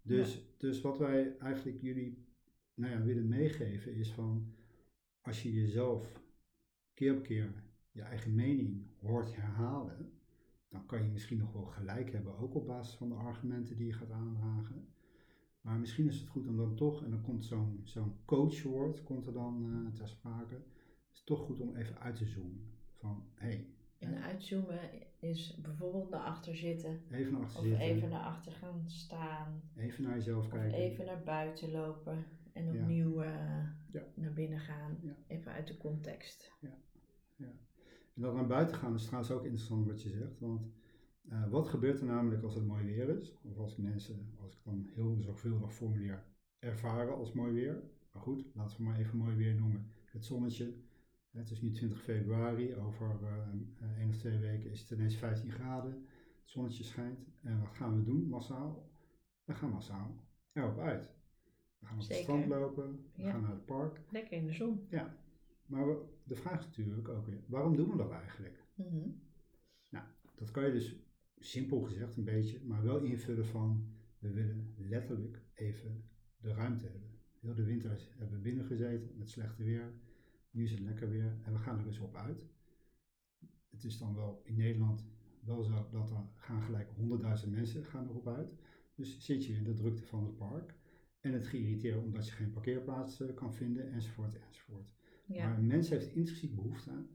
Dus, 0.02 0.34
ja. 0.34 0.40
dus 0.58 0.82
wat 0.82 0.98
wij 0.98 1.38
eigenlijk 1.38 1.82
jullie 1.82 2.26
nou 2.74 2.92
ja, 2.92 3.04
willen 3.04 3.28
meegeven 3.28 3.96
is 3.96 4.12
van, 4.12 4.54
als 5.22 5.44
je 5.44 5.54
jezelf 5.54 6.22
keer 6.94 7.16
op 7.16 7.24
keer 7.24 7.64
je 7.92 8.02
eigen 8.02 8.36
mening 8.36 8.86
hoort 9.02 9.36
herhalen, 9.36 10.12
dan 10.70 10.86
kan 10.86 11.04
je 11.04 11.10
misschien 11.10 11.38
nog 11.38 11.54
wel 11.54 11.66
gelijk 11.66 12.12
hebben, 12.12 12.38
ook 12.38 12.56
op 12.56 12.66
basis 12.68 12.96
van 12.96 13.10
de 13.10 13.16
argumenten 13.16 13.78
die 13.78 13.88
je 13.88 13.94
gaat 13.94 14.12
aandragen. 14.12 14.88
Maar 15.62 15.80
misschien 15.80 16.08
is 16.08 16.20
het 16.20 16.28
goed 16.28 16.48
om 16.48 16.58
dan 16.58 16.76
toch, 16.76 17.04
en 17.04 17.10
dan 17.10 17.22
komt 17.22 17.46
zo'n 17.46 17.80
zo'n 17.84 18.14
coachwoord 18.26 19.04
komt 19.04 19.28
er 19.28 19.34
dan 19.34 19.66
uh, 19.66 19.94
ter 19.94 20.08
sprake, 20.08 20.62
is 21.16 21.24
toch 21.24 21.40
goed 21.40 21.60
om 21.60 21.76
even 21.76 22.00
uit 22.00 22.16
te 22.16 22.26
zoomen. 22.26 22.74
Van. 22.94 23.24
Hey, 23.36 23.76
en 23.98 24.22
uitzoomen 24.22 24.80
is 25.20 25.60
bijvoorbeeld 25.62 26.10
naar 26.10 26.24
achter 26.24 26.56
zitten. 26.56 27.02
Even 27.12 27.32
naar 27.32 27.42
achter 27.42 27.60
of 27.60 27.66
zitten. 27.66 27.86
even 27.86 28.10
naar 28.10 28.24
achter 28.24 28.52
gaan 28.52 28.84
staan. 28.88 29.62
Even 29.76 30.04
naar 30.04 30.16
jezelf 30.16 30.46
of 30.46 30.52
kijken. 30.52 30.78
even 30.78 31.06
naar 31.06 31.24
buiten 31.24 31.72
lopen 31.72 32.26
en 32.54 32.68
opnieuw 32.68 33.24
uh, 33.24 33.30
ja. 33.92 34.04
naar 34.16 34.34
binnen 34.34 34.60
gaan. 34.60 34.98
Ja. 35.02 35.16
Even 35.28 35.52
uit 35.52 35.68
de 35.68 35.78
context. 35.78 36.52
Ja. 36.62 36.78
ja. 37.36 37.52
En 38.16 38.22
dat 38.22 38.34
naar 38.34 38.48
buiten 38.48 38.76
gaan 38.76 38.94
is 38.94 39.06
trouwens 39.06 39.32
ook 39.32 39.44
interessant 39.44 39.86
wat 39.88 40.04
je 40.04 40.10
zegt. 40.10 40.40
Want 40.40 40.68
uh, 41.30 41.50
wat 41.50 41.68
gebeurt 41.68 42.00
er 42.00 42.06
namelijk 42.06 42.44
als 42.44 42.56
het 42.56 42.66
mooi 42.66 42.86
weer 42.86 43.10
is? 43.10 43.38
Of 43.44 43.58
als 43.58 43.76
mensen, 43.76 44.34
als 44.42 44.54
ik 44.54 44.64
dan 44.64 44.90
heel 44.94 45.16
zorgvuldig 45.20 45.74
formuleer, 45.74 46.24
ervaren 46.60 47.16
als 47.16 47.34
mooi 47.34 47.54
weer. 47.54 47.84
Maar 48.12 48.22
goed, 48.22 48.46
laten 48.54 48.78
we 48.78 48.84
maar 48.84 49.00
even 49.00 49.18
mooi 49.18 49.36
weer 49.36 49.56
noemen. 49.56 49.92
Het 50.06 50.26
zonnetje. 50.26 50.74
Het 51.36 51.52
is 51.52 51.62
nu 51.62 51.72
20 51.72 52.02
februari. 52.02 52.76
Over 52.76 53.20
uh, 53.22 53.98
één 54.00 54.10
of 54.10 54.18
twee 54.18 54.38
weken 54.38 54.72
is 54.72 54.80
het 54.82 54.92
ineens 54.92 55.16
15 55.16 55.52
graden. 55.52 55.92
Het 56.42 56.50
zonnetje 56.50 56.84
schijnt. 56.84 57.20
En 57.42 57.60
wat 57.60 57.74
gaan 57.74 57.96
we 57.98 58.04
doen 58.04 58.28
massaal? 58.28 58.90
We 59.44 59.54
gaan 59.54 59.70
massaal 59.70 60.24
erop 60.54 60.80
uit. 60.80 61.14
We 61.80 61.86
gaan 61.86 61.96
op 61.98 62.02
Zeker. 62.04 62.16
het 62.16 62.24
strand 62.24 62.46
lopen. 62.46 63.06
We 63.16 63.22
Ja. 63.24 63.32
gaan 63.32 63.42
naar 63.42 63.52
het 63.52 63.66
park. 63.66 64.02
Lekker 64.12 64.38
in 64.38 64.46
de 64.46 64.54
zon. 64.54 64.86
Ja. 64.90 65.18
Maar 65.66 65.88
we, 65.88 66.06
de 66.24 66.36
vraag 66.36 66.60
is 66.60 66.66
natuurlijk 66.66 67.08
ook 67.10 67.26
weer, 67.26 67.44
waarom 67.48 67.76
doen 67.76 67.90
we 67.90 67.98
dat 67.98 68.12
eigenlijk? 68.12 68.64
Mhm. 68.76 69.10
Nou, 69.90 70.06
dat 70.36 70.52
kan 70.52 70.66
je 70.66 70.72
dus 70.72 70.96
simpel 71.38 71.82
gezegd 71.82 72.16
een 72.18 72.24
beetje, 72.24 72.64
maar 72.64 72.84
wel 72.84 73.00
invullen 73.00 73.46
van, 73.46 73.94
we 74.20 74.32
willen 74.32 74.74
letterlijk 74.78 75.42
even 75.54 76.10
de 76.38 76.54
ruimte 76.54 76.84
hebben. 76.88 77.20
Heel 77.40 77.56
de 77.56 77.64
winter 77.64 78.08
hebben 78.18 78.36
we 78.36 78.42
binnen 78.44 78.66
gezeten 78.66 79.18
met 79.18 79.30
slechte 79.30 79.64
weer. 79.64 79.94
Nu 80.56 80.64
is 80.64 80.72
het 80.72 80.80
lekker 80.80 81.10
weer 81.10 81.38
en 81.44 81.54
we 81.54 81.60
gaan 81.60 81.80
er 81.80 81.86
eens 81.86 82.00
op 82.00 82.16
uit. 82.16 82.46
Het 83.70 83.84
is 83.84 83.98
dan 83.98 84.16
wel 84.16 84.42
in 84.44 84.56
Nederland 84.56 85.06
wel 85.40 85.64
zo 85.64 85.88
dat 85.92 86.12
er 86.12 86.24
gaan 86.36 86.62
gelijk 86.62 86.90
100.000 87.44 87.50
mensen 87.50 87.86
gaan 87.86 88.08
erop 88.08 88.28
uit. 88.28 88.54
Dus 88.96 89.26
zit 89.26 89.46
je 89.46 89.54
in 89.54 89.64
de 89.64 89.74
drukte 89.74 90.06
van 90.06 90.24
het 90.24 90.38
park 90.38 90.76
en 91.20 91.34
het 91.34 91.48
geïrriteerd 91.48 92.04
omdat 92.04 92.28
je 92.28 92.32
geen 92.32 92.52
parkeerplaats 92.52 93.22
eh, 93.22 93.34
kan 93.34 93.54
vinden 93.54 93.92
enzovoort 93.92 94.40
enzovoort. 94.48 94.94
Ja. 95.26 95.48
Maar 95.48 95.58
een 95.58 95.68
mens 95.68 95.90
heeft 95.90 96.16
intrinsiek 96.16 96.56
behoefte 96.56 97.06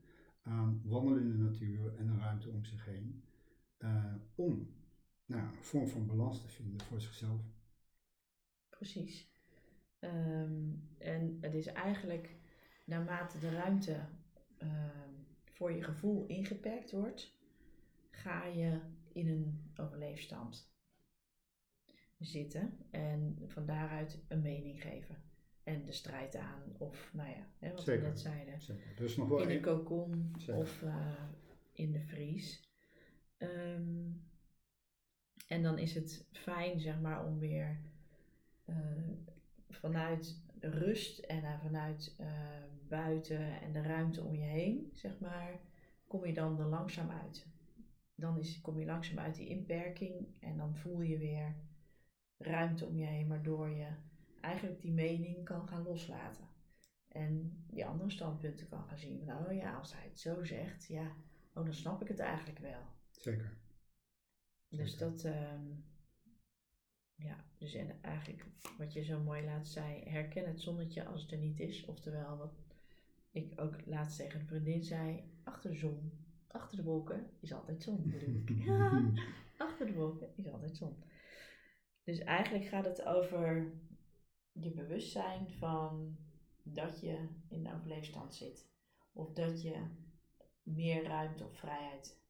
aan 0.42 0.80
wandelen 0.84 1.22
in 1.22 1.30
de 1.30 1.36
natuur 1.36 1.96
en 1.96 2.08
een 2.08 2.18
ruimte 2.18 2.50
om 2.50 2.64
zich 2.64 2.84
heen. 2.84 3.24
Uh, 3.78 4.14
om 4.34 4.74
nou, 5.26 5.42
een 5.42 5.64
vorm 5.64 5.88
van 5.88 6.06
balans 6.06 6.40
te 6.40 6.48
vinden 6.48 6.80
voor 6.80 7.00
zichzelf. 7.00 7.40
Precies. 8.68 9.32
Ehm, 9.98 10.72
en 10.98 11.38
het 11.40 11.54
is 11.54 11.66
eigenlijk 11.66 12.39
naarmate 12.90 13.38
de 13.38 13.50
ruimte 13.50 14.00
ehm, 14.58 15.10
voor 15.44 15.72
je 15.72 15.82
gevoel 15.82 16.26
ingeperkt 16.26 16.92
wordt, 16.92 17.38
ga 18.10 18.44
je 18.44 18.80
in 19.12 19.28
een 19.28 19.70
overleefstand 19.76 20.72
zitten 22.18 22.78
en 22.90 23.38
van 23.46 23.66
daaruit 23.66 24.18
een 24.28 24.42
mening 24.42 24.82
geven. 24.82 25.16
En 25.62 25.84
de 25.84 25.92
strijd 25.92 26.36
aan, 26.36 26.62
of 26.78 27.10
nou 27.12 27.28
ja, 27.28 27.46
hè, 27.58 27.70
wat 27.70 27.82
Zeker. 27.82 28.02
we 28.02 28.08
net 28.08 28.20
zeiden. 28.20 28.60
Zeker. 28.60 28.96
Dus 28.96 29.16
nog 29.16 29.28
wel 29.28 29.38
in 29.38 29.62
de 29.62 30.32
Zeker. 30.38 30.56
of 30.56 30.82
uh, 30.82 31.24
in 31.72 31.92
de 31.92 32.00
vries. 32.00 32.68
Ehm, 33.36 34.10
en 35.46 35.62
dan 35.62 35.78
is 35.78 35.94
het 35.94 36.26
fijn, 36.32 36.80
zeg 36.80 37.00
maar, 37.00 37.26
om 37.26 37.38
weer 37.38 37.80
uh, 38.64 38.76
vanuit 39.68 40.42
rust 40.60 41.18
en 41.18 41.60
vanuit 41.60 42.16
um, 42.20 42.88
buiten 42.88 43.60
en 43.60 43.72
de 43.72 43.82
ruimte 43.82 44.22
om 44.22 44.34
je 44.34 44.46
heen, 44.46 44.90
zeg 44.94 45.18
maar, 45.18 45.60
kom 46.06 46.26
je 46.26 46.32
dan 46.32 46.60
er 46.60 46.66
langzaam 46.66 47.10
uit. 47.10 47.46
Dan 48.14 48.38
is, 48.38 48.60
kom 48.60 48.78
je 48.78 48.86
langzaam 48.86 49.18
uit 49.18 49.34
die 49.34 49.48
inperking 49.48 50.26
en 50.40 50.56
dan 50.56 50.76
voel 50.76 51.00
je 51.00 51.18
weer 51.18 51.54
ruimte 52.36 52.86
om 52.86 52.96
je 52.96 53.04
heen, 53.04 53.28
waardoor 53.28 53.68
je 53.68 53.88
eigenlijk 54.40 54.80
die 54.80 54.92
mening 54.92 55.44
kan 55.44 55.68
gaan 55.68 55.82
loslaten. 55.82 56.48
En 57.08 57.64
die 57.66 57.86
andere 57.86 58.10
standpunten 58.10 58.68
kan 58.68 58.84
gaan 58.84 58.98
zien. 58.98 59.24
Nou 59.24 59.46
oh 59.46 59.54
ja, 59.54 59.76
als 59.76 59.92
hij 59.92 60.04
het 60.04 60.20
zo 60.20 60.44
zegt, 60.44 60.86
ja, 60.86 61.16
oh, 61.54 61.64
dan 61.64 61.74
snap 61.74 62.02
ik 62.02 62.08
het 62.08 62.18
eigenlijk 62.18 62.58
wel. 62.58 62.82
Zeker. 63.10 63.58
Dus 64.68 64.96
dat, 64.96 65.24
ehm, 65.24 65.66
ja, 67.22 67.44
dus 67.58 67.74
en 67.74 68.02
eigenlijk 68.02 68.46
wat 68.78 68.92
je 68.92 69.04
zo 69.04 69.20
mooi 69.20 69.44
laat 69.44 69.68
zei, 69.68 70.02
herken 70.04 70.46
het 70.46 70.60
zonnetje 70.60 71.04
als 71.04 71.22
het 71.22 71.32
er 71.32 71.38
niet 71.38 71.60
is. 71.60 71.84
Oftewel, 71.84 72.36
wat 72.36 72.52
ik 73.30 73.60
ook 73.60 73.86
laatst 73.86 74.16
tegen 74.16 74.40
een 74.40 74.46
vriendin 74.46 74.82
zei, 74.82 75.24
achter 75.44 75.70
de 75.70 75.76
zon, 75.76 76.12
achter 76.46 76.76
de 76.76 76.82
wolken 76.82 77.30
is 77.40 77.52
altijd 77.52 77.82
zon, 77.82 78.10
bedoel 78.10 78.34
ik. 78.34 78.50
Ja, 78.66 79.12
achter 79.56 79.86
de 79.86 79.94
wolken 79.94 80.32
is 80.36 80.46
altijd 80.46 80.76
zon. 80.76 81.02
Dus 82.04 82.18
eigenlijk 82.18 82.64
gaat 82.64 82.84
het 82.84 83.04
over 83.04 83.72
je 84.52 84.70
bewustzijn 84.70 85.50
van 85.50 86.16
dat 86.62 87.00
je 87.00 87.28
in 87.48 87.62
de 87.62 87.74
overleefstand 87.74 88.34
zit. 88.34 88.68
Of 89.12 89.32
dat 89.32 89.62
je 89.62 89.86
meer 90.62 91.02
ruimte 91.02 91.44
of 91.44 91.58
vrijheid 91.58 92.20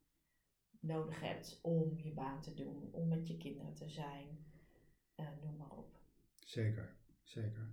nodig 0.79 1.19
hebt 1.19 1.59
om 1.61 1.97
je 1.97 2.13
baan 2.13 2.41
te 2.41 2.53
doen, 2.53 2.89
om 2.91 3.07
met 3.07 3.27
je 3.27 3.37
kinderen 3.37 3.75
te 3.75 3.89
zijn, 3.89 4.50
noem 5.43 5.57
maar 5.57 5.77
op. 5.77 5.99
Zeker, 6.39 6.95
zeker. 7.23 7.69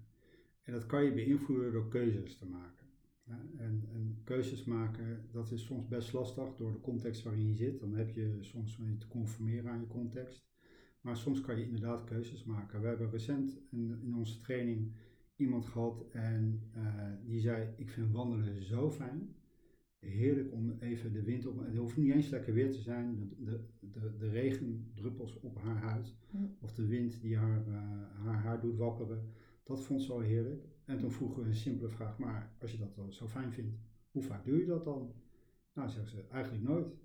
En 0.63 0.73
dat 0.73 0.87
kan 0.87 1.05
je 1.05 1.13
beïnvloeden 1.13 1.73
door 1.73 1.89
keuzes 1.89 2.39
te 2.39 2.47
maken. 2.47 2.87
En, 3.25 3.89
en, 3.93 4.21
keuzes 4.25 4.65
maken, 4.65 5.29
dat 5.33 5.51
is 5.51 5.65
soms 5.65 5.89
best 5.89 6.13
lastig 6.13 6.57
door 6.57 6.73
de 6.73 6.81
context 6.81 7.23
waarin 7.23 7.47
je 7.47 7.55
zit. 7.55 7.81
Dan 7.81 7.95
heb 7.95 8.11
je 8.11 8.37
soms 8.41 8.77
je 8.77 8.99
te 8.99 9.09
conformeren 9.09 9.71
aan 9.71 9.81
je 9.81 9.87
context. 9.87 10.47
Maar 11.01 11.17
soms 11.17 11.41
kan 11.41 11.59
je 11.59 11.65
inderdaad 11.65 12.05
keuzes 12.05 12.45
maken. 12.45 12.81
We 12.81 12.87
hebben 12.87 13.11
recent 13.11 13.61
in, 13.71 14.01
in 14.03 14.15
onze 14.15 14.41
training 14.41 14.93
iemand 15.37 15.67
gehad 15.67 16.05
en 16.11 16.71
uh, 16.77 17.13
die 17.25 17.41
zei: 17.41 17.75
Ik 17.77 17.91
vind 17.91 18.13
wandelen 18.13 18.63
zo 18.63 18.91
fijn. 18.91 19.37
Heerlijk 19.99 20.53
om 20.53 20.77
even 20.81 21.13
de 21.13 21.23
wind 21.23 21.47
op. 21.47 21.65
Het 21.65 21.77
hoeft 21.77 21.97
niet 21.97 22.13
eens 22.13 22.29
lekker 22.29 22.55
weer 22.55 22.71
te 22.71 22.81
zijn. 22.81 23.17
De, 23.17 23.45
de, 23.45 23.61
de, 23.81 24.17
de 24.19 24.29
regendruppels 24.29 25.41
op 25.41 25.59
haar 25.59 25.77
huid. 25.77 26.15
Of 26.61 26.73
de 26.75 26.87
wind 26.87 27.21
die 27.21 27.37
haar, 27.37 27.67
uh, 27.69 27.75
haar 28.25 28.43
haar 28.43 28.61
doet 28.61 28.77
wapperen. 28.77 29.33
Dat 29.65 29.85
vond 29.85 30.03
ze 30.03 30.09
wel 30.09 30.21
heerlijk. 30.21 30.65
En 30.85 30.99
toen 30.99 31.11
vroegen 31.11 31.43
we 31.43 31.49
een 31.49 31.55
simpele 31.55 31.89
vraag: 31.89 32.19
Maar 32.19 32.53
als 32.61 32.73
je 32.73 32.79
dat 32.79 33.15
zo 33.15 33.27
fijn 33.27 33.53
vindt, 33.53 33.77
hoe 34.11 34.23
vaak 34.23 34.45
doe 34.45 34.59
je 34.59 34.67
dat 34.67 34.85
dan? 34.85 35.13
Nou, 35.75 35.89
zegt 35.89 36.11
ze: 36.11 36.25
Eigenlijk 36.31 36.65
nooit. 36.65 36.97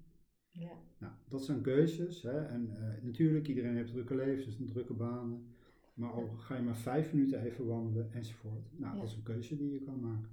Ja. 0.49 0.71
Nou, 0.99 1.13
dat 1.27 1.43
zijn 1.43 1.61
keuzes. 1.61 2.21
Hè? 2.21 2.45
En 2.45 2.69
uh, 2.69 3.03
natuurlijk, 3.03 3.47
iedereen 3.47 3.75
heeft 3.75 3.91
drukke 3.91 4.15
levens, 4.15 4.57
drukke 4.71 4.93
banen. 4.93 5.47
Maar 5.93 6.11
al 6.11 6.27
ga 6.27 6.55
je 6.55 6.61
maar 6.61 6.77
vijf 6.77 7.13
minuten 7.13 7.41
even 7.41 7.65
wandelen 7.65 8.11
enzovoort. 8.11 8.79
Nou, 8.79 8.95
dat 8.95 9.07
is 9.07 9.15
een 9.15 9.23
keuze 9.23 9.57
die 9.57 9.71
je 9.71 9.81
kan 9.81 9.99
maken. 9.99 10.31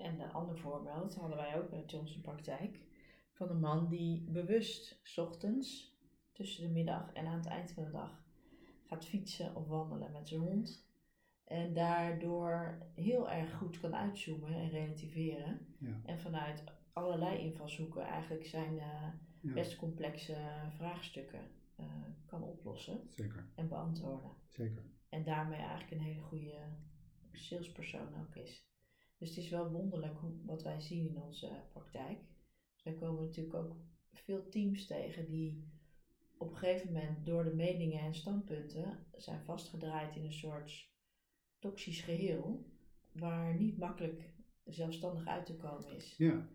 En 0.00 0.20
een 0.20 0.32
ander 0.32 0.58
voorbeeld 0.58 1.14
hadden 1.14 1.36
wij 1.36 1.58
ook 1.58 1.70
bij 1.70 1.84
onze 1.98 2.20
praktijk. 2.20 2.80
Van 3.32 3.50
een 3.50 3.60
man 3.60 3.88
die 3.88 4.30
bewust 4.30 5.00
s 5.02 5.18
ochtends 5.18 5.98
tussen 6.32 6.62
de 6.62 6.72
middag 6.72 7.12
en 7.12 7.26
aan 7.26 7.38
het 7.38 7.46
eind 7.46 7.72
van 7.72 7.84
de 7.84 7.90
dag 7.90 8.22
gaat 8.86 9.06
fietsen 9.06 9.56
of 9.56 9.66
wandelen 9.66 10.12
met 10.12 10.28
zijn 10.28 10.40
hond. 10.40 10.88
En 11.44 11.72
daardoor 11.72 12.86
heel 12.94 13.30
erg 13.30 13.54
goed 13.54 13.80
kan 13.80 13.94
uitzoomen 13.94 14.54
en 14.54 14.70
relativeren. 14.70 15.66
Ja. 15.78 16.00
En 16.04 16.20
vanuit 16.20 16.64
allerlei 16.92 17.38
invalshoeken 17.38 18.02
eigenlijk 18.02 18.46
zijn 18.46 18.74
uh, 18.74 19.54
best 19.54 19.76
complexe 19.76 20.36
vraagstukken 20.76 21.50
uh, 21.80 21.86
kan 22.26 22.42
oplossen. 22.42 23.00
Zeker. 23.08 23.48
En 23.54 23.68
beantwoorden. 23.68 24.30
Zeker. 24.48 24.82
En 25.08 25.24
daarmee 25.24 25.58
eigenlijk 25.58 25.90
een 25.90 26.06
hele 26.06 26.20
goede 26.20 26.58
salespersoon 27.32 28.20
ook 28.20 28.36
is. 28.36 28.69
Dus 29.20 29.28
het 29.28 29.38
is 29.38 29.48
wel 29.48 29.70
wonderlijk 29.70 30.18
hoe, 30.18 30.32
wat 30.44 30.62
wij 30.62 30.80
zien 30.80 31.08
in 31.08 31.22
onze 31.22 31.48
praktijk. 31.72 32.18
Dus 32.74 32.82
wij 32.82 32.94
komen 32.94 33.24
natuurlijk 33.24 33.54
ook 33.54 33.76
veel 34.12 34.48
teams 34.48 34.86
tegen 34.86 35.28
die 35.28 35.68
op 36.38 36.50
een 36.50 36.56
gegeven 36.56 36.92
moment 36.92 37.26
door 37.26 37.44
de 37.44 37.54
meningen 37.54 38.00
en 38.00 38.14
standpunten 38.14 39.06
zijn 39.16 39.40
vastgedraaid 39.44 40.16
in 40.16 40.24
een 40.24 40.32
soort 40.32 40.88
toxisch 41.58 42.00
geheel, 42.00 42.64
waar 43.12 43.54
niet 43.54 43.78
makkelijk 43.78 44.30
zelfstandig 44.64 45.26
uit 45.26 45.46
te 45.46 45.56
komen 45.56 45.96
is. 45.96 46.16
Ja. 46.16 46.46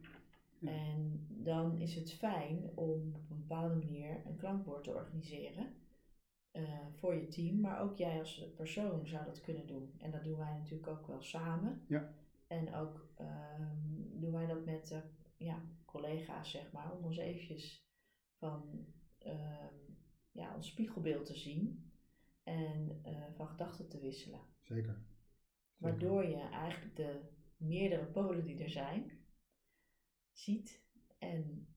En 0.59 1.25
dan 1.29 1.77
is 1.77 1.95
het 1.95 2.13
fijn 2.13 2.71
om 2.75 3.13
op 3.15 3.29
een 3.29 3.39
bepaalde 3.39 3.75
manier 3.75 4.25
een 4.25 4.37
klankbord 4.37 4.83
te 4.83 4.93
organiseren 4.93 5.73
uh, 6.53 6.63
voor 6.91 7.15
je 7.15 7.27
team, 7.27 7.59
maar 7.59 7.81
ook 7.81 7.97
jij 7.97 8.19
als 8.19 8.53
persoon 8.55 9.07
zou 9.07 9.25
dat 9.25 9.41
kunnen 9.41 9.67
doen. 9.67 9.93
En 9.97 10.11
dat 10.11 10.23
doen 10.23 10.37
wij 10.37 10.53
natuurlijk 10.53 10.87
ook 10.87 11.07
wel 11.07 11.21
samen. 11.21 11.81
Ja. 11.87 12.13
En 12.47 12.73
ook 12.73 13.13
um, 13.19 14.19
doen 14.19 14.31
wij 14.31 14.45
dat 14.45 14.65
met 14.65 14.91
uh, 14.91 14.99
ja, 15.37 15.61
collega's, 15.85 16.51
zeg 16.51 16.71
maar, 16.71 16.91
om 16.91 17.03
ons 17.03 17.17
eventjes 17.17 17.89
van 18.37 18.85
um, 19.25 19.97
ja, 20.31 20.55
ons 20.55 20.67
spiegelbeeld 20.67 21.25
te 21.25 21.35
zien 21.35 21.91
en 22.43 23.01
uh, 23.05 23.25
van 23.35 23.47
gedachten 23.47 23.89
te 23.89 23.99
wisselen. 23.99 24.41
Zeker. 24.61 24.83
Zeker. 24.83 25.03
Waardoor 25.77 26.25
je 26.25 26.39
eigenlijk 26.39 26.95
de 26.95 27.21
meerdere 27.57 28.05
polen 28.05 28.45
die 28.45 28.63
er 28.63 28.69
zijn, 28.69 29.11
ziet 30.31 30.83
en 31.19 31.67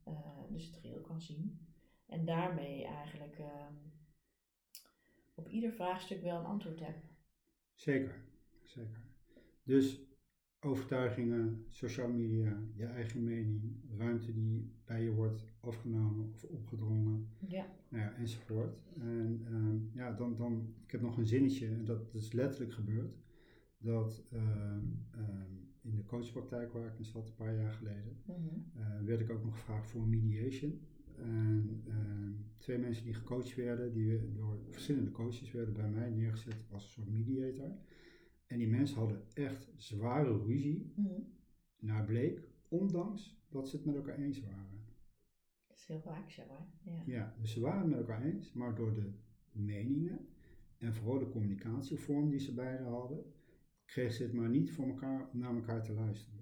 dus 0.48 0.66
het 0.66 0.76
geheel 0.76 1.00
kan 1.00 1.20
zien. 1.20 1.66
En 2.06 2.24
daarmee 2.24 2.84
eigenlijk 2.84 3.38
um, 3.38 3.92
op 5.34 5.48
ieder 5.48 5.72
vraagstuk 5.72 6.22
wel 6.22 6.38
een 6.38 6.46
antwoord 6.46 6.80
heb. 6.80 6.96
Zeker, 7.74 8.24
zeker. 8.64 9.02
Dus 9.62 10.00
overtuigingen, 10.60 11.64
social 11.68 12.08
media, 12.08 12.62
je 12.74 12.84
eigen 12.84 13.24
mening, 13.24 13.76
ruimte 13.96 14.32
die 14.32 14.72
bij 14.84 15.02
je 15.02 15.12
wordt 15.12 15.44
afgenomen 15.60 16.28
of 16.32 16.44
opgedrongen, 16.44 17.28
ja. 17.46 17.66
Nou 17.88 18.02
ja, 18.02 18.14
enzovoort. 18.14 18.82
En 18.98 19.46
um, 19.50 19.90
ja, 19.94 20.12
dan, 20.12 20.36
dan, 20.36 20.74
ik 20.84 20.90
heb 20.90 21.00
nog 21.00 21.16
een 21.16 21.26
zinnetje, 21.26 21.66
en 21.66 21.84
dat, 21.84 22.14
is 22.14 22.32
letterlijk 22.32 22.72
gebeurd, 22.72 23.16
dat 23.78 24.24
um, 24.32 25.06
um, 25.16 25.68
in 25.80 25.96
de 25.96 26.04
coachpraktijk 26.04 26.72
waar 26.72 26.86
ik 26.86 26.98
in 26.98 27.04
zat 27.04 27.28
een 27.28 27.34
paar 27.34 27.54
jaar 27.54 27.72
geleden, 27.72 28.16
mm 28.24 28.34
-hmm. 28.34 28.70
uh, 28.76 29.06
werd 29.06 29.20
ik 29.20 29.30
ook 29.30 29.44
nog 29.44 29.58
gevraagd 29.58 29.86
voor 29.86 30.06
mediation. 30.06 30.80
En 31.16 31.82
ehm, 31.86 32.32
twee 32.58 32.78
mensen 32.78 33.04
die 33.04 33.14
gecoacht 33.14 33.54
werden, 33.54 33.92
die 33.92 34.32
door 34.32 34.58
verschillende 34.70 35.10
coaches 35.10 35.52
werden 35.52 35.74
bij 35.74 35.90
mij 35.90 36.10
neergezet 36.10 36.64
als 36.70 36.84
een 36.84 36.90
soort 36.90 37.08
mediator. 37.08 37.70
En 38.48 38.58
die 38.58 38.68
mensen 38.68 38.98
hadden 38.98 39.22
echt 39.34 39.68
zware 39.76 40.44
ruzie, 40.44 40.92
mm. 40.96 41.32
naar 41.78 42.04
bleek, 42.04 42.48
ondanks 42.68 43.42
dat 43.48 43.68
ze 43.68 43.76
het 43.76 43.84
met 43.84 43.94
elkaar 43.94 44.18
eens 44.18 44.40
waren. 44.40 44.84
Dat 45.66 45.76
is 45.76 45.86
heel 45.86 46.00
vaak 46.00 46.30
zo, 46.30 46.42
hè? 46.48 46.90
Ja. 46.90 47.02
ja, 47.06 47.34
dus 47.40 47.52
ze 47.52 47.60
waren 47.60 47.80
het 47.80 47.88
met 47.88 47.98
elkaar 47.98 48.22
eens, 48.22 48.52
maar 48.52 48.74
door 48.74 48.94
de 48.94 49.12
meningen 49.52 50.28
en 50.78 50.94
vooral 50.94 51.18
de 51.18 51.28
communicatievorm 51.28 52.30
die 52.30 52.38
ze 52.38 52.54
beiden 52.54 52.86
hadden, 52.86 53.24
kregen 53.84 54.14
ze 54.14 54.22
het 54.22 54.32
maar 54.32 54.48
niet 54.48 54.72
voor 54.72 54.86
elkaar 54.86 55.30
om 55.32 55.38
naar 55.38 55.54
elkaar 55.54 55.82
te 55.82 55.92
luisteren. 55.92 56.38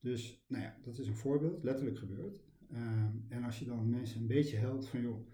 Dus, 0.00 0.44
nou 0.48 0.62
ja, 0.62 0.78
dat 0.82 0.98
is 0.98 1.06
een 1.08 1.16
voorbeeld, 1.16 1.62
letterlijk 1.62 1.98
gebeurd. 1.98 2.42
Ehm, 2.70 3.16
en 3.28 3.42
als 3.44 3.58
je 3.58 3.64
dan 3.64 3.90
mensen 3.90 4.20
een 4.20 4.26
beetje 4.26 4.56
helpt 4.56 4.86
van 4.86 5.00
joh, 5.00 5.26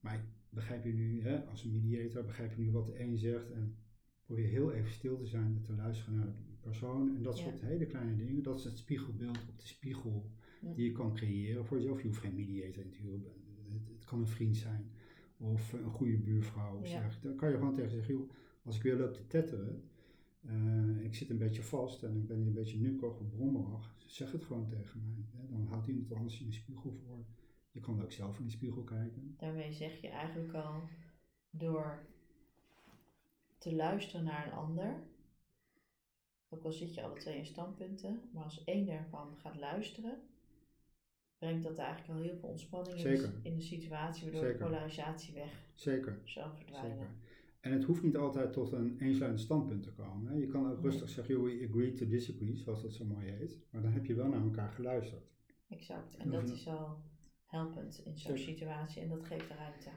maar 0.00 0.24
begrijp 0.48 0.84
je 0.84 0.92
nu, 0.92 1.22
hè, 1.22 1.44
als 1.46 1.64
een 1.64 1.72
mediator, 1.72 2.24
begrijp 2.24 2.52
je 2.52 2.62
nu 2.62 2.70
wat 2.70 2.86
de 2.86 3.00
een 3.00 3.18
zegt 3.18 3.50
en 3.50 3.76
probeer 4.24 4.48
heel 4.48 4.72
even 4.72 4.90
stil 4.90 5.16
te 5.16 5.26
zijn 5.26 5.54
en 5.56 5.62
te 5.62 5.72
luisteren 5.72 6.14
naar 6.14 6.26
de 6.26 6.32
persoon 6.60 7.16
en 7.16 7.22
dat 7.22 7.38
soort 7.38 7.60
hele 7.60 7.86
kleine 7.86 8.16
dingen. 8.16 8.42
Dat 8.42 8.58
is 8.58 8.64
het 8.64 8.78
spiegelbeeld 8.78 9.48
op 9.48 9.58
de 9.58 9.66
spiegel 9.66 10.30
die 10.60 10.84
je 10.84 10.92
kan 10.92 11.14
creëren 11.14 11.64
voor 11.64 11.76
jezelf. 11.76 12.00
Je 12.00 12.06
hoeft 12.06 12.20
geen 12.20 12.34
mediator 12.34 12.84
natuurlijk, 12.84 13.24
het, 13.72 13.88
het 13.88 14.04
kan 14.04 14.18
een 14.18 14.26
vriend 14.26 14.56
zijn 14.56 14.90
of 15.36 15.72
een 15.72 15.90
goede 15.90 16.16
buurvrouw. 16.16 16.78
Of 16.78 16.88
ja. 16.88 17.10
Dan 17.22 17.36
kan 17.36 17.50
je 17.50 17.56
gewoon 17.56 17.74
tegen 17.74 17.90
zeggen, 17.90 18.14
joh, 18.14 18.30
als 18.62 18.76
ik 18.76 18.82
weer 18.82 18.96
loop 18.96 19.14
te 19.14 19.26
tetteren, 19.26 19.82
uh, 20.40 21.04
ik 21.04 21.14
zit 21.14 21.30
een 21.30 21.38
beetje 21.38 21.62
vast 21.62 22.02
en 22.02 22.16
ik 22.16 22.26
ben 22.26 22.46
een 22.46 22.52
beetje 22.52 22.80
nukkig 22.80 23.18
of 23.18 23.30
brommerig, 23.30 23.96
zeg 24.06 24.32
het 24.32 24.44
gewoon 24.44 24.66
tegen 24.66 25.00
mij. 25.00 25.24
Hè? 25.30 25.48
Dan 25.48 25.66
houdt 25.66 25.86
iemand 25.86 26.12
anders 26.12 26.40
in 26.40 26.46
de 26.46 26.52
spiegel 26.52 26.92
voor. 26.92 27.24
Je 27.70 27.80
kan 27.80 28.02
ook 28.02 28.12
zelf 28.12 28.38
in 28.38 28.44
de 28.44 28.50
spiegel 28.50 28.84
kijken. 28.84 29.34
Daarmee 29.36 29.72
zeg 29.72 30.00
je 30.00 30.08
eigenlijk 30.08 30.54
al, 30.54 30.88
door 31.50 32.06
te 33.64 33.74
luisteren 33.74 34.24
naar 34.24 34.46
een 34.46 34.52
ander, 34.52 35.02
ook 36.48 36.64
al 36.64 36.72
zit 36.72 36.94
je 36.94 37.02
alle 37.02 37.18
twee 37.18 37.36
in 37.36 37.46
standpunten, 37.46 38.20
maar 38.32 38.44
als 38.44 38.64
één 38.64 38.86
daarvan 38.86 39.36
gaat 39.36 39.56
luisteren, 39.56 40.18
brengt 41.38 41.62
dat 41.62 41.78
eigenlijk 41.78 42.08
al 42.18 42.24
heel 42.24 42.36
veel 42.36 42.48
ontspanning 42.48 42.96
in 42.96 43.02
de, 43.02 43.32
in 43.42 43.54
de, 43.54 43.62
situatie, 43.62 44.30
waardoor 44.30 44.52
de 44.52 44.58
polarisatie 44.58 45.34
weg 45.34 45.70
Zeker. 45.74 46.20
zou 46.24 46.54
verdwijnen. 46.54 46.96
Zeker. 46.98 47.14
En 47.60 47.72
het 47.72 47.84
hoeft 47.84 48.02
niet 48.02 48.16
altijd 48.16 48.52
tot 48.52 48.72
een 48.72 48.98
eensluidend 48.98 49.42
standpunt 49.42 49.82
te 49.82 49.92
komen. 49.92 50.32
Hè. 50.32 50.38
Je 50.38 50.46
kan 50.46 50.70
ook 50.70 50.80
Nee. 50.80 50.90
rustig 50.90 51.08
zeggen, 51.08 51.42
we 51.42 51.66
agree 51.68 51.92
to 51.92 52.06
disagree, 52.06 52.56
zoals 52.56 52.82
dat 52.82 52.92
zo 52.92 53.04
mooi 53.04 53.26
heet. 53.26 53.58
Maar 53.70 53.82
dan 53.82 53.92
heb 53.92 54.06
je 54.06 54.14
wel 54.14 54.28
naar 54.28 54.42
elkaar 54.42 54.70
geluisterd. 54.70 55.32
Exact. 55.68 56.16
En 56.16 56.30
dat 56.30 56.48
is 56.48 56.68
al 56.68 57.02
helpend 57.44 58.04
in 58.04 58.18
zo'n 58.18 58.38
situatie 58.38 59.02
en 59.02 59.08
dat 59.08 59.24
geeft 59.24 59.48
de 59.48 59.54
ruimte. 59.54 59.90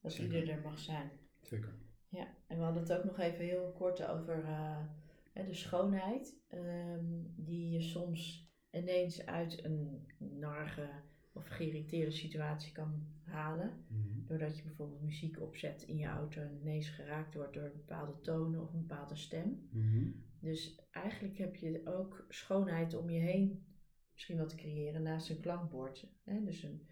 Dat 0.00 0.12
Zeker. 0.12 0.34
ieder 0.38 0.54
er 0.54 0.62
mag 0.62 0.78
zijn. 0.78 1.10
Zeker. 1.40 1.74
Ja, 2.12 2.34
en 2.46 2.56
we 2.56 2.62
hadden 2.62 2.82
het 2.82 2.92
ook 2.92 3.04
nog 3.04 3.18
even 3.18 3.44
heel 3.44 3.72
kort 3.72 4.06
over 4.06 4.44
eh, 4.44 5.46
de 5.46 5.54
schoonheid, 5.54 6.40
ehm, 6.48 7.04
die 7.36 7.70
je 7.70 7.82
soms 7.82 8.50
ineens 8.70 9.26
uit 9.26 9.64
een 9.64 10.06
narge 10.18 10.88
of 11.32 11.46
geïrriteerde 11.48 12.10
situatie 12.10 12.72
kan 12.72 13.06
halen. 13.22 13.84
Mhm. 13.88 14.26
Doordat 14.26 14.56
je 14.56 14.62
bijvoorbeeld 14.62 15.02
muziek 15.02 15.40
opzet 15.40 15.82
in 15.82 15.96
je 15.96 16.06
auto 16.06 16.40
en 16.40 16.58
ineens 16.60 16.88
geraakt 16.88 17.34
wordt 17.34 17.54
door 17.54 17.70
bepaalde 17.70 18.20
tonen 18.20 18.62
of 18.62 18.72
een 18.72 18.86
bepaalde 18.86 19.16
stem. 19.16 19.68
Mhm. 19.70 20.10
Dus 20.40 20.88
eigenlijk 20.90 21.38
heb 21.38 21.56
je 21.56 21.80
ook 21.84 22.24
schoonheid 22.28 22.94
om 22.94 23.10
je 23.10 23.20
heen 23.20 23.64
misschien 24.12 24.36
wat 24.36 24.48
te 24.48 24.56
creëren 24.56 25.02
naast 25.02 25.30
een 25.30 25.40
klankbord. 25.40 26.06
Hè? 26.24 26.44
Dus 26.44 26.62
een, 26.62 26.86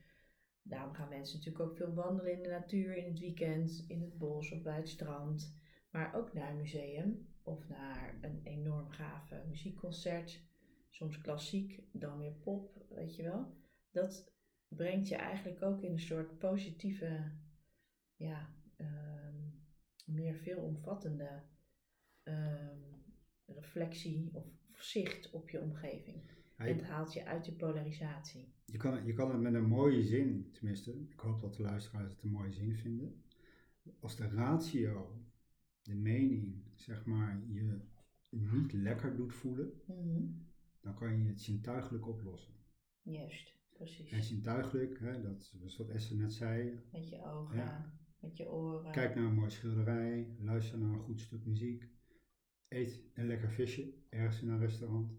daarom 0.70 0.94
gaan 0.94 1.08
mensen 1.08 1.38
natuurlijk 1.38 1.64
ook 1.64 1.76
veel 1.76 1.94
wandelen 1.94 2.32
in 2.32 2.42
de 2.42 2.48
natuur 2.48 2.96
in 2.96 3.04
het 3.04 3.18
weekend, 3.18 3.84
in 3.88 4.00
het 4.00 4.18
bos 4.18 4.50
of 4.50 4.62
bij 4.62 4.76
het 4.76 4.88
strand. 4.88 5.54
Maar 5.90 6.14
ook 6.14 6.32
naar 6.32 6.50
een 6.50 6.56
museum 6.56 7.28
of 7.42 7.68
naar 7.68 8.18
een 8.20 8.40
enorm 8.44 8.90
gave 8.90 9.44
muziekconcert. 9.48 10.48
Soms 10.90 11.20
klassiek, 11.20 11.82
dan 11.92 12.18
weer 12.18 12.32
pop, 12.32 12.84
weet 12.88 13.16
je 13.16 13.22
wel. 13.22 13.56
Dat 13.90 14.32
brengt 14.68 15.08
je 15.08 15.16
eigenlijk 15.16 15.62
ook 15.62 15.82
in 15.82 15.92
een 15.92 16.00
soort 16.00 16.38
positieve, 16.38 17.32
ja, 18.16 18.54
ehm, 18.76 19.36
meer 20.06 20.34
veelomvattende 20.34 21.42
ehm, 22.22 22.78
reflectie 23.46 24.30
of 24.32 24.44
zicht 24.72 25.30
op 25.30 25.50
je 25.50 25.60
omgeving. 25.60 26.30
En 26.56 26.66
het 26.66 26.82
haalt 26.82 27.12
je 27.12 27.24
uit 27.24 27.46
je 27.46 27.52
polarisatie. 27.52 28.54
Je 28.70 28.76
kan, 28.78 28.94
het- 28.94 29.06
je 29.06 29.12
kan 29.12 29.30
het 29.30 29.40
met 29.40 29.54
een 29.54 29.68
mooie 29.68 30.02
zin, 30.02 30.50
tenminste, 30.52 30.92
ik 31.08 31.20
hoop 31.20 31.40
dat 31.40 31.54
de 31.54 31.62
luisteraars 31.62 32.12
het 32.12 32.22
een 32.22 32.30
mooie 32.30 32.52
zin 32.52 32.74
vinden. 32.76 33.22
Als 34.00 34.16
de 34.16 34.28
ratio, 34.28 35.24
de 35.82 35.94
mening, 35.94 36.62
zeg 36.74 37.04
maar, 37.04 37.42
je 37.48 37.78
niet 38.28 38.72
lekker 38.72 39.16
doet 39.16 39.34
voelen, 39.34 39.72
dan 40.80 40.94
kan 40.94 41.18
je 41.22 41.28
het 41.28 41.40
zintuigelijk 41.40 42.06
oplossen. 42.08 42.54
Juist, 43.02 43.48
En 43.48 43.76
precies. 43.76 44.26
zintuigelijk, 44.28 44.98
hè, 44.98 45.22
dat 45.22 45.54
is 45.64 45.76
wat 45.76 45.88
Esther 45.88 46.16
net 46.16 46.32
zei, 46.32 46.80
Met 46.92 47.08
je 47.08 47.24
ogen, 47.24 47.56
Ja. 47.56 47.92
met 48.20 48.36
je 48.36 48.50
oren. 48.50 48.92
Kijk 48.92 49.14
naar 49.14 49.24
een 49.24 49.34
mooi 49.34 49.50
schilderij, 49.50 50.36
luister 50.40 50.78
naar 50.78 50.92
een 50.92 51.00
goed 51.00 51.20
stuk 51.20 51.44
muziek, 51.46 51.88
eet 52.68 53.02
een 53.14 53.26
lekker 53.26 53.50
visje 53.50 53.92
ergens 54.08 54.42
in 54.42 54.48
een 54.48 54.58
restaurant, 54.58 55.12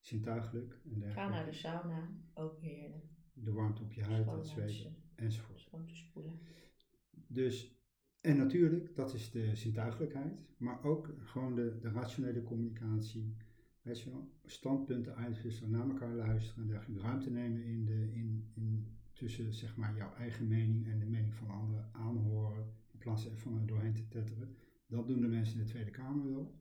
zintuigelijk 0.00 0.80
en 0.84 0.90
Ga 0.92 0.98
dergelijke. 0.98 1.30
naar 1.30 1.44
de 1.44 1.52
sauna, 1.52 2.10
ook 2.34 2.58
heerlijk. 2.60 3.04
De 3.32 3.52
warmte 3.52 3.82
op 3.82 3.92
je 3.92 4.02
huid, 4.02 4.26
het 4.30 4.54
uit- 4.58 4.88
enzovoort. 5.14 5.60
schoon 5.60 5.86
te 5.86 5.94
spoelen. 5.94 6.38
Dus, 7.26 7.78
en 8.20 8.36
natuurlijk, 8.36 8.94
dat 8.94 9.14
is 9.14 9.30
de 9.30 9.56
zintuigelijkheid, 9.56 10.38
maar 10.56 10.84
ook 10.84 11.14
gewoon 11.18 11.54
de, 11.54 11.78
de 11.80 11.90
rationele 11.90 12.42
communicatie. 12.42 13.36
Weet 13.82 14.00
je 14.00 14.10
wel, 14.10 14.32
standpunten 14.44 15.14
uitwisselen, 15.14 15.70
naar 15.70 15.88
elkaar 15.88 16.14
luisteren 16.14 16.62
en 16.62 16.68
dergelijke. 16.68 17.02
Ruimte 17.02 17.30
nemen 17.30 17.64
in 17.64 17.84
de, 17.84 18.10
in, 18.12 18.50
in, 18.54 18.98
tussen 19.12 19.54
zeg 19.54 19.76
maar, 19.76 19.96
jouw 19.96 20.14
eigen 20.14 20.48
mening 20.48 20.86
en 20.86 20.98
de 20.98 21.06
mening 21.06 21.34
van 21.34 21.48
anderen 21.48 21.90
aanhoren, 21.92 22.72
in 22.92 22.98
plaats 22.98 23.28
van 23.34 23.58
er 23.58 23.66
doorheen 23.66 23.94
te 23.94 24.08
tetteren. 24.08 24.56
Dat 24.86 25.06
doen 25.06 25.20
de 25.20 25.26
mensen 25.26 25.58
in 25.58 25.64
de 25.64 25.70
Tweede 25.70 25.90
Kamer 25.90 26.32
wel, 26.32 26.60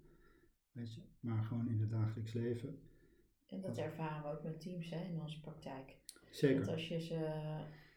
weet 0.72 0.94
je. 0.94 1.02
Maar 1.20 1.44
gewoon 1.44 1.70
in 1.70 1.80
het 1.80 1.90
dagelijks 1.90 2.34
leven. 2.34 2.80
En 3.54 3.62
dat 3.62 3.78
ervaren 3.78 4.24
we 4.24 4.38
ook 4.38 4.44
met 4.44 4.62
teams 4.62 4.90
hè, 4.90 5.00
in 5.00 5.22
onze 5.22 5.42
praktijk. 5.42 5.98
Dat 6.06 6.24
Zeker, 6.36 6.72
als 6.72 6.88
je 6.88 7.00
ze 7.00 7.44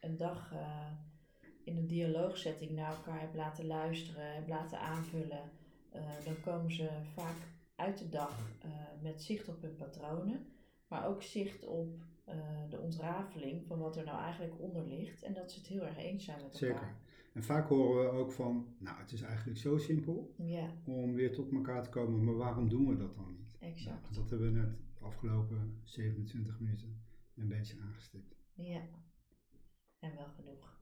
een 0.01 0.17
dag 0.17 0.53
eh, 0.53 0.91
in 1.65 1.77
een 1.77 1.87
dialoogsetting 1.87 2.71
naar 2.71 2.95
elkaar 2.95 3.21
hebt 3.21 3.35
laten 3.35 3.67
luisteren, 3.67 4.35
hebt 4.35 4.49
laten 4.49 4.81
aanvullen, 4.81 5.51
eh, 5.91 6.03
dan 6.25 6.41
komen 6.41 6.73
ze 6.73 6.89
vaak 7.15 7.37
uit 7.77 7.99
de 7.99 8.09
dag 8.09 8.51
eh, 8.61 8.71
met 9.03 9.23
zicht 9.23 9.49
op 9.49 9.63
hun 9.63 9.75
patronen, 9.75 10.47
maar 10.89 11.07
ook 11.07 11.23
zicht 11.23 11.67
op 11.67 12.01
eh, 12.25 12.37
de 12.71 12.79
ontrafeling 12.79 13.67
van 13.67 13.79
wat 13.79 13.97
er 13.97 14.05
nou 14.05 14.21
eigenlijk 14.21 14.61
onder 14.61 14.87
ligt 14.87 15.23
en 15.23 15.35
dat 15.35 15.53
ze 15.53 15.59
het 15.59 15.69
heel 15.69 15.83
erg 15.83 15.97
eens 15.99 16.25
zijn 16.25 16.43
met 16.43 16.61
elkaar. 16.61 16.79
zeker. 16.79 16.95
En 17.33 17.45
vaak 17.45 17.69
horen 17.69 18.05
we 18.05 18.19
ook 18.19 18.33
van, 18.33 18.67
nou 18.79 18.99
het 18.99 19.13
is 19.13 19.23
eigenlijk 19.23 19.59
zo 19.59 19.79
simpel 19.79 20.35
Ja, 20.37 20.71
om 20.85 21.15
weer 21.15 21.33
tot 21.33 21.53
elkaar 21.53 21.83
te 21.83 21.91
komen, 21.91 22.25
maar 22.25 22.37
waarom 22.37 22.69
doen 22.69 22.89
we 22.89 22.97
dat 22.97 23.15
dan 23.15 23.37
niet? 23.39 23.57
exact. 23.61 24.03
Nou, 24.03 24.15
dat 24.15 24.31
hebben 24.31 24.53
we 24.53 24.59
net 24.59 24.86
afgelopen 25.07 25.81
27 25.85 26.61
minuten 26.61 27.03
een 27.35 27.49
beetje 27.49 27.81
aangestipt. 27.81 28.35
Ja, 28.55 28.83
en 29.99 30.17
wel 30.17 30.29
genoeg 30.29 30.81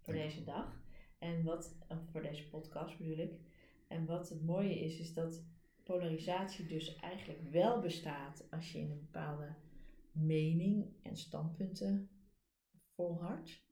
voor 0.00 0.14
Dank. 0.14 0.28
deze 0.28 0.44
dag. 0.44 0.82
En 1.18 1.42
wat, 1.42 1.76
of 1.88 2.10
voor 2.10 2.22
deze 2.22 2.48
podcast 2.48 2.98
bedoel 2.98 3.18
ik. 3.18 3.40
En 3.88 4.06
wat 4.06 4.28
het 4.28 4.42
mooie 4.42 4.80
is, 4.80 4.98
is 4.98 5.14
dat 5.14 5.44
polarisatie 5.82 6.66
dus 6.66 6.96
eigenlijk 6.96 7.42
wel 7.42 7.80
bestaat 7.80 8.50
als 8.50 8.72
je 8.72 8.78
in 8.78 8.90
een 8.90 9.00
bepaalde 9.00 9.54
mening 10.12 10.96
en 11.02 11.16
standpunten 11.16 12.10
volhardt. 12.94 13.68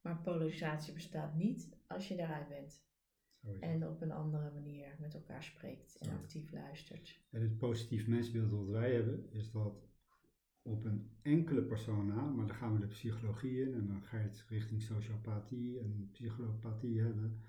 Maar 0.00 0.20
polarisatie 0.20 0.92
bestaat 0.92 1.34
niet 1.34 1.76
als 1.86 2.08
je 2.08 2.16
daaruit 2.16 2.48
bent 2.48 2.84
En 3.60 3.86
op 3.88 4.00
een 4.00 4.12
andere 4.12 4.50
manier 4.50 4.96
met 5.00 5.14
elkaar 5.14 5.42
spreekt 5.42 5.98
en 5.98 6.10
actief 6.12 6.52
luistert. 6.52 7.20
En 7.30 7.42
het 7.42 7.58
positief 7.58 8.06
mensbeeld 8.06 8.50
wat 8.50 8.68
wij 8.68 8.94
hebben, 8.94 9.30
is 9.30 9.50
dat 9.50 9.90
op 10.62 10.84
een 10.84 11.10
enkele 11.22 11.62
persoon 11.62 12.06
na, 12.06 12.30
maar 12.30 12.46
dan 12.46 12.56
gaan 12.56 12.72
we 12.72 12.80
de 12.80 12.86
psychologie 12.86 13.60
in 13.60 13.74
en 13.74 13.86
dan 13.86 14.02
ga 14.02 14.18
je 14.18 14.22
het 14.24 14.44
richting 14.48 14.82
sociopathie 14.82 15.80
en 15.80 16.08
psychopathie 16.12 17.00
hebben, 17.00 17.40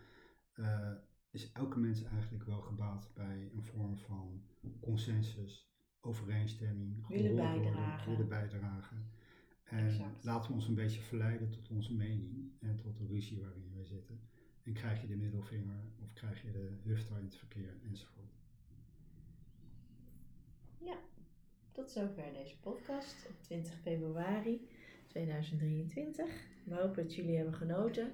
eh, 0.54 0.92
is 1.32 1.52
elke 1.52 1.80
mens 1.80 2.04
eigenlijk 2.04 2.44
wel 2.44 2.62
gebaat 2.62 3.12
bij 3.14 3.52
een 3.54 3.64
vorm 3.64 3.98
van 3.98 4.44
consensus, 4.80 5.72
overeenstemming, 6.00 7.08
Willen 7.08 7.36
bijdragen. 7.36 8.12
willen 8.12 8.28
bijdragen. 8.30 9.12
En 9.64 9.86
Exact. 9.86 10.24
laten 10.24 10.50
we 10.50 10.56
ons 10.56 10.68
een 10.68 10.76
beetje 10.76 11.02
verleiden 11.02 11.50
tot 11.50 11.70
onze 11.70 11.96
mening 11.96 12.52
en 12.60 12.76
tot 12.76 12.98
de 12.98 13.06
ruzie 13.06 13.42
waarin 13.42 13.74
we 13.76 13.86
zitten. 13.86 14.20
En 14.64 14.74
krijg 14.74 15.02
je 15.02 15.08
de 15.08 15.16
middelvinger 15.16 15.84
of 16.04 16.14
krijg 16.14 16.42
je 16.42 16.52
de 16.52 16.70
hufter 16.84 17.18
in 17.18 17.24
het 17.24 17.36
verkeer 17.36 17.74
enzovoort. 17.90 18.24
Tot 21.74 21.92
zover 21.92 22.34
deze 22.34 22.60
podcast 22.60 23.28
op 23.30 23.42
20 23.42 23.74
februari 23.82 24.68
2023. 25.08 26.26
We 26.64 26.76
hopen 26.76 27.04
dat 27.04 27.16
jullie 27.16 27.36
hebben 27.36 27.54
genoten 27.54 28.14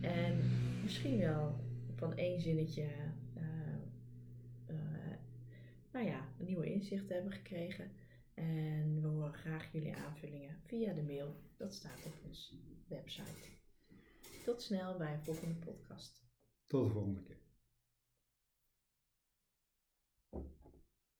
en 0.00 0.38
misschien 0.82 1.18
wel 1.18 1.54
van 1.94 2.16
één 2.16 2.40
zinnetje 2.40 2.88
eh, 3.34 4.74
nou 5.92 6.06
ja, 6.06 6.28
nieuwe 6.36 6.72
inzicht 6.72 7.08
hebben 7.08 7.32
gekregen. 7.32 7.90
En 8.34 9.02
we 9.02 9.08
horen 9.08 9.34
graag 9.34 9.72
jullie 9.72 9.96
aanvullingen 9.96 10.56
via 10.66 10.92
de 10.92 11.02
mail. 11.02 11.36
Dat 11.56 11.74
staat 11.74 12.06
op 12.06 12.12
onze 12.26 12.54
website. 12.88 13.59
Tot 14.50 14.62
snel 14.62 14.96
bij 14.96 15.12
een 15.12 15.24
volgende 15.24 15.54
podcast. 15.54 16.22
Tot 16.66 16.84
de 16.84 16.90
volgende 16.90 17.22
keer. 17.22 17.49